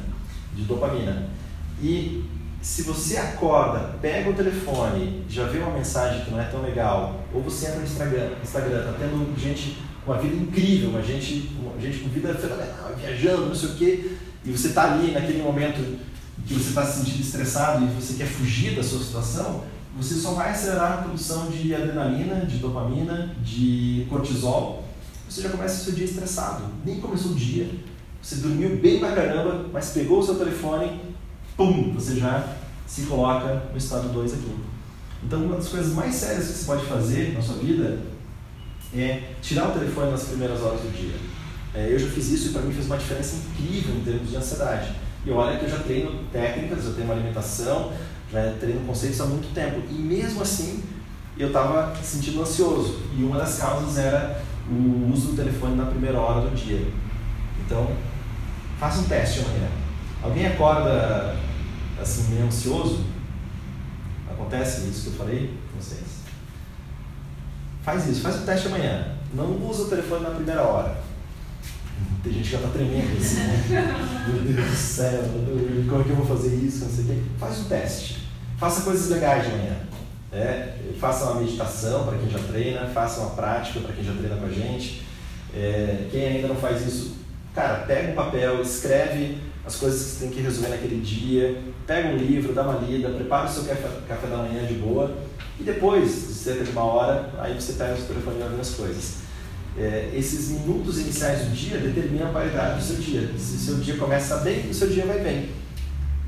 [0.54, 1.28] De dopamina.
[1.82, 2.24] E
[2.62, 7.20] se você acorda, pega o telefone, já vê uma mensagem que não é tão legal,
[7.32, 11.50] ou você entra no Instagram, Instagram tá tendo gente com uma vida incrível, uma gente,
[11.58, 14.10] uma gente com vida fenomenal, viajando, não sei o quê,
[14.44, 15.98] e você está ali naquele momento
[16.46, 19.64] que você está se sentindo estressado e você quer fugir da sua situação,
[19.96, 24.84] você só vai acelerar a produção de adrenalina, de dopamina, de cortisol.
[25.28, 26.64] Você já começa o seu dia estressado.
[26.84, 27.68] Nem começou o dia.
[28.22, 31.00] Você dormiu bem pra caramba, mas pegou o seu telefone,
[31.60, 32.56] pum, você já
[32.86, 34.56] se coloca no estado 2 aqui.
[35.22, 37.98] Então, uma das coisas mais sérias que você pode fazer na sua vida
[38.96, 41.14] é tirar o telefone nas primeiras horas do dia.
[41.74, 44.36] É, eu já fiz isso e para mim fez uma diferença incrível em termos de
[44.36, 44.92] ansiedade.
[45.26, 47.92] E olha que eu já treino técnicas, eu tenho uma alimentação,
[48.32, 49.82] já treino conceitos há muito tempo.
[49.90, 50.82] E mesmo assim,
[51.38, 53.00] eu estava sentindo ansioso.
[53.14, 56.88] E uma das causas era o uso do telefone na primeira hora do dia.
[57.66, 57.86] Então,
[58.78, 59.68] faça um teste amanhã.
[60.22, 61.36] Alguém acorda
[62.00, 63.04] assim meio ansioso?
[64.30, 66.20] Acontece isso que eu falei com vocês?
[67.82, 69.16] Faz isso, faz o teste amanhã.
[69.34, 71.00] Não usa o telefone na primeira hora.
[72.22, 74.26] Tem gente que já está tremendo assim, né?
[74.28, 75.22] Meu Deus do céu,
[75.88, 76.84] como é que eu vou fazer isso?
[76.84, 77.22] Não sei o quê.
[77.38, 78.28] Faz o teste.
[78.58, 79.76] Faça coisas legais de manhã.
[80.32, 84.36] É, faça uma meditação para quem já treina, faça uma prática para quem já treina
[84.36, 85.02] com a gente.
[85.54, 87.16] É, quem ainda não faz isso,
[87.54, 92.08] cara, pega um papel, escreve as coisas que você tem que resolver naquele dia, pega
[92.08, 95.14] um livro, dá uma lida, prepara o seu café, café da manhã de boa
[95.60, 98.70] e depois, cerca de uma hora, aí você pega o seu telefone e olha as
[98.70, 99.16] coisas.
[99.76, 103.30] É, esses minutos iniciais do dia determinam a qualidade do seu dia.
[103.36, 105.50] Se o seu dia começa bem, o seu dia vai bem.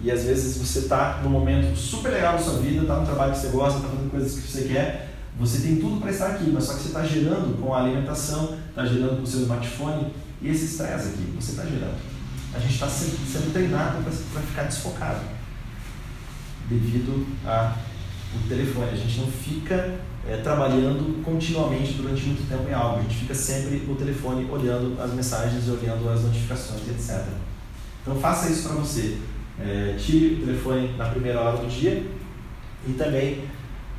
[0.02, 3.32] E às vezes você está num momento super legal da sua vida, está no trabalho
[3.32, 5.08] que você gosta, está fazendo coisas que você quer,
[5.38, 8.58] você tem tudo para estar aqui, mas só que você está gerando com a alimentação,
[8.68, 10.12] está gerando com o seu smartphone
[10.42, 12.11] e esse estresse aqui, você está gerando.
[12.54, 15.20] A gente está sendo, treinado para ficar desfocado
[16.68, 17.74] devido ao
[18.48, 18.90] telefone.
[18.90, 19.98] A gente não fica
[20.28, 25.00] é, trabalhando continuamente durante muito tempo em algo, a gente fica sempre no telefone olhando
[25.00, 27.24] as mensagens, olhando as notificações, etc.
[28.02, 29.18] Então faça isso para você.
[29.60, 32.04] É, tire o telefone na primeira hora do dia
[32.86, 33.44] e também,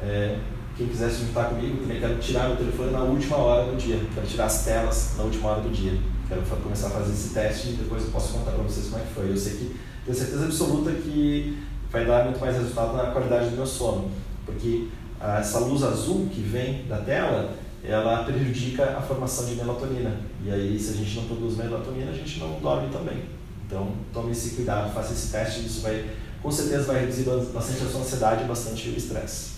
[0.01, 0.37] é,
[0.75, 3.99] quem quiser se juntar comigo, também quero tirar o telefone na última hora do dia,
[4.13, 5.97] quero tirar as telas na última hora do dia.
[6.27, 9.05] Quero começar a fazer esse teste e depois eu posso contar para vocês como é
[9.05, 9.29] que foi.
[9.29, 13.55] Eu sei que tenho certeza absoluta que vai dar muito mais resultado na qualidade do
[13.55, 14.09] meu sono,
[14.45, 14.87] porque
[15.21, 20.19] essa luz azul que vem da tela, ela prejudica a formação de melatonina.
[20.43, 23.23] E aí, se a gente não produz melatonina, a gente não dorme também.
[23.65, 26.09] Então, tome esse cuidado, faça esse teste, isso vai,
[26.41, 29.51] com certeza vai reduzir bastante a sua ansiedade e bastante o estresse.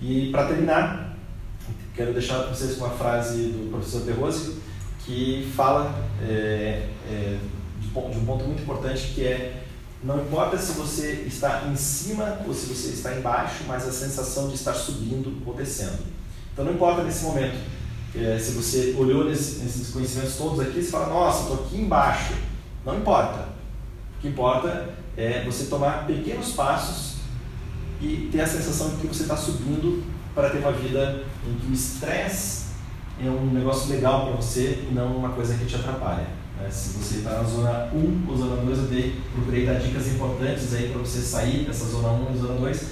[0.00, 1.16] E para terminar,
[1.94, 4.56] quero deixar para vocês uma frase do professor De Rose,
[5.10, 5.92] que fala
[6.22, 7.38] é, é,
[7.80, 9.64] de, de um ponto muito importante que é
[10.02, 14.48] não importa se você está em cima ou se você está embaixo, mas a sensação
[14.48, 15.98] de estar subindo ou descendo.
[16.52, 17.58] Então não importa nesse momento.
[18.14, 22.32] É, se você olhou nesse, nesses conhecimentos todos aqui, você fala, nossa, estou aqui embaixo.
[22.84, 23.48] Não importa.
[24.16, 24.88] O que importa
[25.18, 27.16] é você tomar pequenos passos
[28.00, 30.02] e ter a sensação de que você está subindo
[30.34, 32.69] para ter uma vida em que o estresse
[33.26, 36.26] é um negócio legal para você e não uma coisa que te atrapalha.
[36.58, 36.68] Né?
[36.70, 40.74] Se você está na zona 1 ou zona 2, eu dei, procurei dar dicas importantes
[40.74, 42.86] aí para você sair dessa zona 1 e zona 2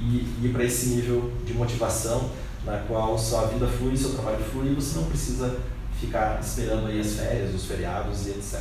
[0.00, 2.30] e ir para esse nível de motivação
[2.64, 5.58] na qual sua vida flui, seu trabalho flui e você não precisa
[6.00, 8.60] ficar esperando aí as férias, os feriados e etc.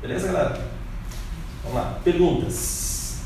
[0.00, 0.60] Beleza, galera?
[1.62, 2.00] Vamos lá.
[2.04, 3.18] Perguntas?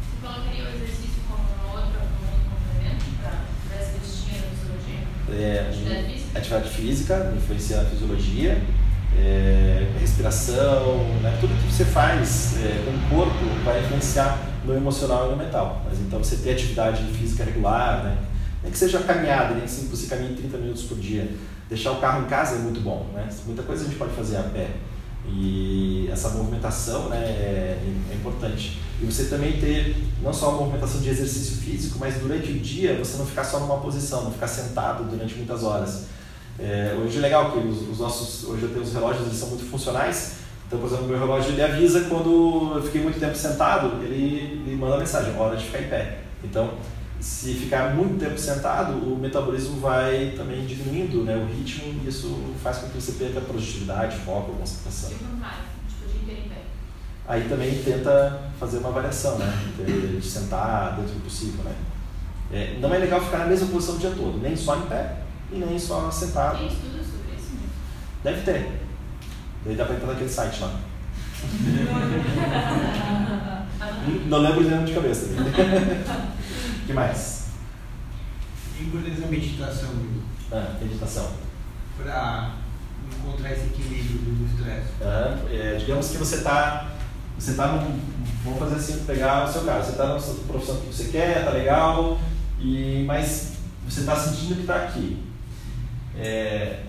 [0.00, 5.00] Você colocaria o exercício como um outro, um outro complemento para essa listinha da fisiologia?
[5.30, 7.32] É, atividade física?
[7.36, 8.60] Influencia na fisiologia
[9.16, 11.36] é, respiração, né?
[11.40, 15.82] tudo que você faz é, com o corpo vai influenciar no emocional e no mental.
[15.88, 18.18] Mas então você ter atividade física regular, né?
[18.62, 21.30] nem que seja caminhada, nem que você caminhe 30 minutos por dia.
[21.68, 23.28] Deixar o carro em casa é muito bom, né?
[23.44, 24.68] Muita coisa a gente pode fazer a pé.
[25.26, 27.78] E essa movimentação né, é,
[28.10, 28.80] é importante.
[29.02, 32.96] E você também ter não só a movimentação de exercício físico, mas durante o dia
[32.96, 36.06] você não ficar só numa posição, não ficar sentado durante muitas horas
[36.58, 39.48] é, hoje é legal que os, os, nossos, hoje eu tenho os relógios, eles são
[39.48, 40.38] muito funcionais.
[40.66, 44.76] Então, por exemplo, meu relógio ele avisa quando eu fiquei muito tempo sentado, ele, ele
[44.76, 46.18] manda mensagem, hora de ficar em pé.
[46.44, 46.74] Então,
[47.20, 52.54] se ficar muito tempo sentado, o metabolismo vai também diminuindo né, o ritmo e isso
[52.62, 55.10] faz com que você perca produtividade, foco, concentração.
[55.10, 55.24] Tipo
[56.24, 56.56] dia em pé.
[57.26, 59.46] Aí também tenta fazer uma variação, né?
[59.76, 61.74] De, sentar dentro do possível, né?
[62.52, 65.16] É, não é legal ficar na mesma posição o dia todo, nem só em pé,
[65.50, 66.58] e nem só sentado.
[66.58, 67.70] Tem estudo sobre isso mesmo?
[68.22, 68.80] Deve ter.
[69.64, 70.80] Daí dá para entrar naquele site lá.
[74.26, 75.26] Não lembro de nome de cabeça.
[75.26, 75.36] O
[76.86, 77.48] que mais?
[78.80, 79.90] E por exemplo, meditação.
[80.52, 81.30] Ah, meditação.
[81.96, 82.52] Para
[83.18, 84.88] encontrar esse equilíbrio do estresse.
[85.02, 86.92] Ah, é, digamos que você está
[87.38, 88.00] você tá num,
[88.44, 90.18] vamos fazer assim, pegar o seu caso, você está na
[90.48, 92.18] profissão que você quer, tá legal,
[92.58, 93.52] e, mas
[93.88, 95.27] você está sentindo que está aqui
[96.20, 96.80] é,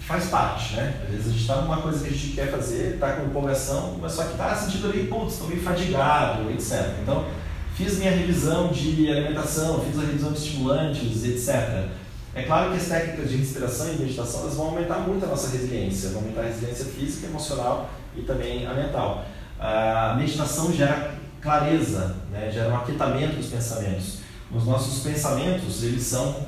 [0.00, 1.00] faz parte, né?
[1.04, 3.98] Às vezes a gente está numa coisa que a gente quer fazer, está com empolgação,
[4.00, 6.94] mas só que está sentindo ali, putz, estou meio fadigado, etc.
[7.02, 7.26] Então,
[7.74, 11.88] fiz minha revisão de alimentação, fiz a revisão de estimulantes, etc.
[12.34, 15.50] É claro que as técnicas de respiração e meditação elas vão aumentar muito a nossa
[15.50, 19.24] resiliência, vão aumentar a resiliência física, emocional e também a mental.
[19.58, 22.50] A meditação gera clareza, né?
[22.50, 24.18] gera um aquietamento dos pensamentos.
[24.50, 26.46] Os nossos pensamentos, eles são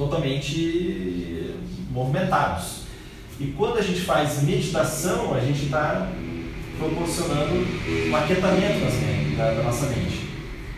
[0.00, 1.54] totalmente
[1.90, 2.84] movimentados.
[3.38, 6.08] E quando a gente faz meditação, a gente está
[6.78, 7.54] proporcionando
[8.08, 10.30] um aquietamento da, da, nossa mente.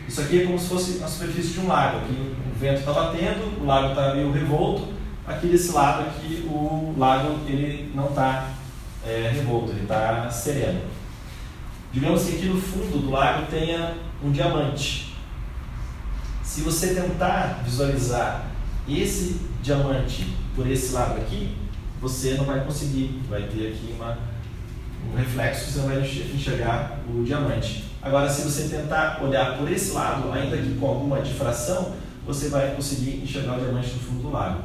[0.09, 1.99] Isso aqui é como se fosse a superfície de um lago.
[1.99, 4.89] Aqui o vento está batendo, o lago está meio revolto.
[5.25, 8.51] Aqui desse lado aqui o lago ele não está
[9.07, 10.81] é, revolto, ele está sereno.
[11.93, 13.95] Digamos que aqui no fundo do lago tenha
[14.25, 15.15] um diamante.
[16.43, 18.52] Se você tentar visualizar
[18.89, 21.57] esse diamante por esse lado aqui,
[22.01, 24.19] você não vai conseguir, vai ter aqui uma,
[25.11, 27.85] um reflexo, você não vai enxergar o diamante.
[28.03, 31.95] Agora, se você tentar olhar por esse lado, ainda que com alguma difração,
[32.27, 34.65] você vai conseguir enxergar o diamante no fundo do lago.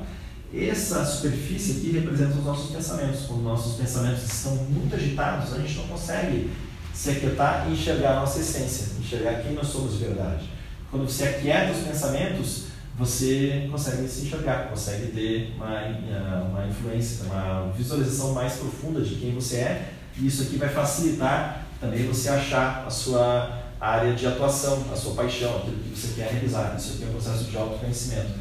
[0.54, 3.26] Essa superfície aqui representa os nossos pensamentos.
[3.28, 6.50] Quando nossos pensamentos estão muito agitados, a gente não consegue
[6.94, 10.50] se aquietar e enxergar a nossa essência, enxergar quem nós somos de verdade.
[10.90, 12.67] Quando você aquieta os pensamentos,
[12.98, 19.36] você consegue se enxergar, consegue ter uma, uma influência, uma visualização mais profunda de quem
[19.36, 24.84] você é, e isso aqui vai facilitar também você achar a sua área de atuação,
[24.92, 26.76] a sua paixão, aquilo que você quer realizar.
[26.76, 28.32] Isso aqui é um processo de autoconhecimento.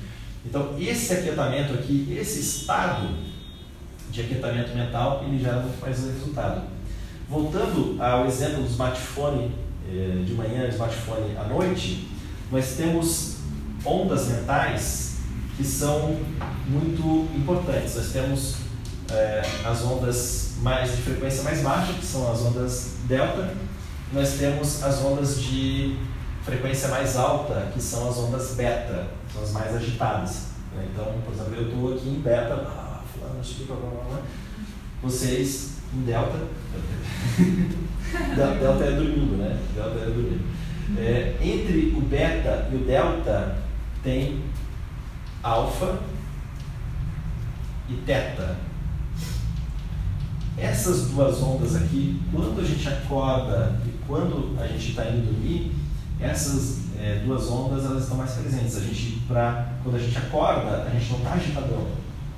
[0.44, 3.14] Então, esse aquietamento aqui, esse estado
[4.11, 6.62] de aquietamento mental, ele gera muito mais resultado.
[7.28, 9.50] Voltando ao exemplo do smartphone
[9.86, 12.09] eh, de manhã smartphone à noite,
[12.50, 13.36] nós temos
[13.87, 15.16] ondas mentais
[15.57, 16.18] que são
[16.66, 17.95] muito importantes.
[17.97, 18.57] Nós temos
[19.11, 23.55] é, as ondas mais de frequência mais baixa, que são as ondas delta.
[24.12, 25.97] Nós temos as ondas de
[26.45, 30.49] frequência mais alta, que são as ondas beta, são as mais agitadas.
[30.74, 30.87] Né?
[30.93, 34.22] Então, por exemplo, eu estou aqui em beta, ah, fulano, blá, blá, blá,
[35.03, 36.39] vocês em delta.
[38.34, 39.59] Del- delta é dormindo, né?
[39.74, 40.45] Delta é dormindo.
[40.99, 43.65] É, entre o beta e o delta
[44.07, 44.44] tem
[45.42, 45.98] alfa
[47.88, 48.57] e teta.
[50.57, 55.72] Essas duas ondas aqui, quando a gente acorda e quando a gente está indo dormir,
[56.20, 58.76] essas é, duas ondas elas estão mais presentes.
[58.76, 61.86] A gente, pra, quando a gente acorda, a gente não está agitadão.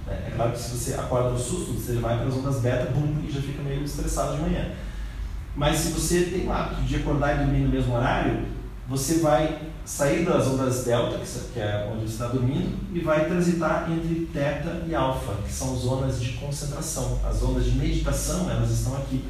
[0.06, 0.24] né?
[0.26, 3.30] É claro que se você acorda no susto, você vai para as ondas beta, e
[3.30, 4.70] já fica meio estressado de manhã.
[5.54, 8.46] Mas se você tem o hábito de acordar e dormir no mesmo horário,
[8.88, 11.18] você vai sair das ondas delta,
[11.54, 16.20] que é onde está dormindo, e vai transitar entre teta e alfa, que são zonas
[16.20, 17.18] de concentração.
[17.24, 19.24] As ondas de meditação, elas estão aqui,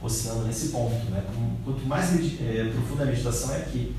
[0.00, 0.94] oscilando nesse ponto.
[1.10, 1.22] Né?
[1.62, 3.94] Quanto mais é, profunda a meditação é aqui.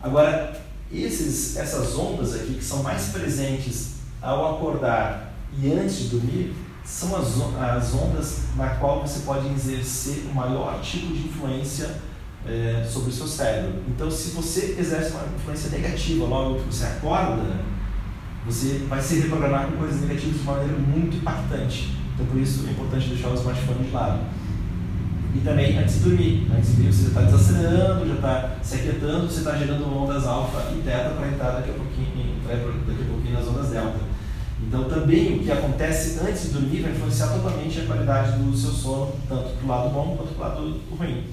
[0.00, 0.56] Agora,
[0.92, 7.16] esses, essas ondas aqui, que são mais presentes ao acordar e antes de dormir, são
[7.16, 7.26] as,
[7.60, 11.96] as ondas na qual você pode exercer o maior tipo de influência
[12.46, 13.82] é, sobre o seu cérebro.
[13.88, 17.60] Então, se você exerce uma influência negativa logo que você acorda,
[18.46, 21.96] você vai se reprogramar com coisas negativas de maneira muito impactante.
[22.14, 24.20] Então, por isso é importante deixar o smartphone de lado.
[25.34, 26.50] E também antes de dormir.
[26.56, 30.26] Antes de dormir você já está desacelerando, já está se aquietando, você está gerando ondas
[30.26, 34.10] alfa e teta para entrar daqui a pouquinho, daqui a pouquinho nas ondas delta.
[34.66, 38.70] Então, também o que acontece antes de dormir vai influenciar totalmente a qualidade do seu
[38.70, 41.24] sono, tanto para o lado bom quanto para o lado ruim.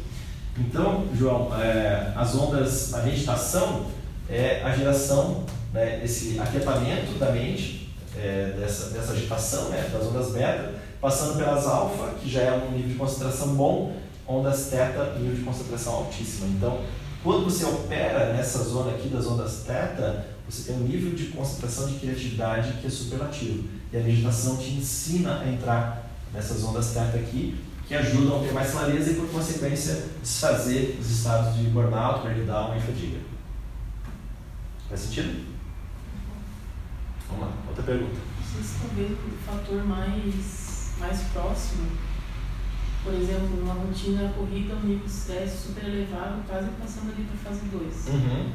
[0.60, 3.86] Então, João, é, as ondas, a meditação
[4.30, 5.44] é a geração,
[5.74, 11.66] né, esse aquietamento da mente, é, dessa, dessa agitação né, das ondas beta, passando pelas
[11.68, 13.96] alfa, que já é um nível de concentração bom,
[14.28, 16.48] ondas teta, nível de concentração altíssima.
[16.48, 16.82] Então,
[17.24, 21.88] quando você opera nessa zona aqui das ondas teta, você tem um nível de concentração
[21.88, 23.68] de criatividade que é superlativo.
[23.92, 27.56] E a meditação te ensina a entrar nessas ondas teta aqui,
[27.88, 32.76] que ajudam a ter mais clareza e, por consequência, desfazer os estados de burnout, breakdown
[32.76, 33.20] e fadiga.
[34.90, 35.46] Faz sentido?
[37.30, 38.20] Vamos lá, outra pergunta.
[38.44, 41.88] Vocês estão vendo o fator mais, mais próximo,
[43.04, 47.52] por exemplo, numa rotina corrida, um nível de estresse super elevado, quase passando ali para
[47.52, 48.08] a fase 2.
[48.08, 48.52] Uhum.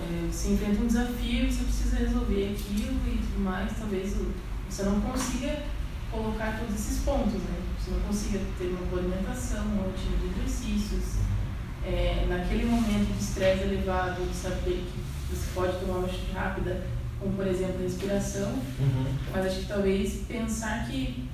[0.00, 4.16] É, você enfrenta um desafio, você precisa resolver aquilo e tudo mais, talvez
[4.68, 5.62] você não consiga
[6.10, 7.69] colocar todos esses pontos, né?
[7.90, 11.20] Não consiga ter uma boa alimentação, uma rotina de exercícios.
[11.84, 16.82] É, naquele momento de estresse elevado, de saber que você pode tomar uma atitude rápida,
[17.18, 19.06] como por exemplo a respiração, Uhum.
[19.32, 21.28] mas acho que talvez pensar que,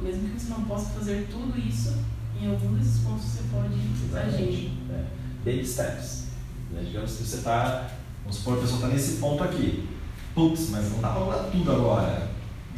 [0.00, 1.94] mesmo que você não possa fazer tudo isso,
[2.40, 3.74] em algum desses pontos você pode
[4.18, 4.72] agir.
[4.90, 5.04] É.
[5.44, 6.26] Baby steps.
[6.70, 6.82] Né?
[6.84, 7.90] Digamos que você está,
[8.22, 9.88] vamos supor a pessoa está nesse ponto aqui.
[10.34, 12.28] Putz, mas não dá para tudo agora.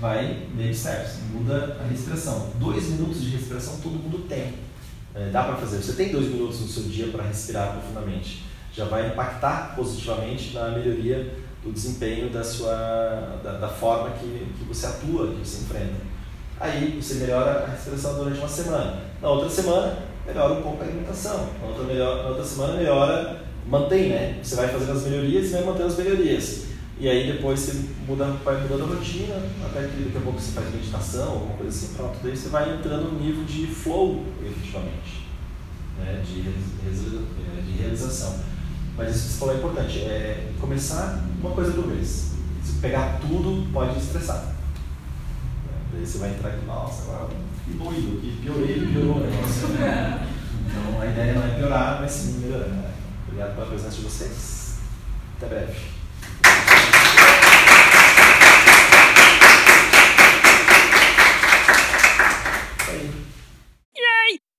[0.00, 2.48] Vai baby steps, muda a respiração.
[2.58, 4.54] Dois minutos de respiração todo mundo tem.
[5.14, 5.76] É, dá para fazer.
[5.76, 8.44] Você tem dois minutos no seu dia para respirar profundamente.
[8.72, 14.64] Já vai impactar positivamente na melhoria do desempenho da sua da, da forma que, que
[14.64, 16.00] você atua, que você enfrenta.
[16.58, 19.02] Aí você melhora a respiração durante uma semana.
[19.20, 21.50] Na outra semana, melhora um pouco a alimentação.
[21.60, 24.38] Na outra, melhor, na outra semana, melhora, mantém, né?
[24.42, 26.69] Você vai fazendo as melhorias e vai mantendo as melhorias.
[27.00, 29.34] E aí depois você muda, vai mudando a rotina,
[29.64, 32.18] até que daqui a pouco você faz meditação, alguma coisa assim, pronto.
[32.22, 35.26] Daí você vai entrando no nível de flow, efetivamente,
[35.98, 36.22] né?
[36.22, 38.40] de, de realização.
[38.98, 42.32] Mas isso que você falou é importante, é começar uma coisa por vez.
[42.62, 44.54] Se pegar tudo, pode estressar.
[45.90, 47.30] Daí você vai entrar aqui, nossa, agora
[47.64, 49.68] que doido, que piorei, piorou o negócio.
[50.66, 52.92] Então a ideia não é piorar, mas sim melhorar.
[53.26, 54.76] Obrigado pela presença de vocês.
[55.38, 55.99] Até breve.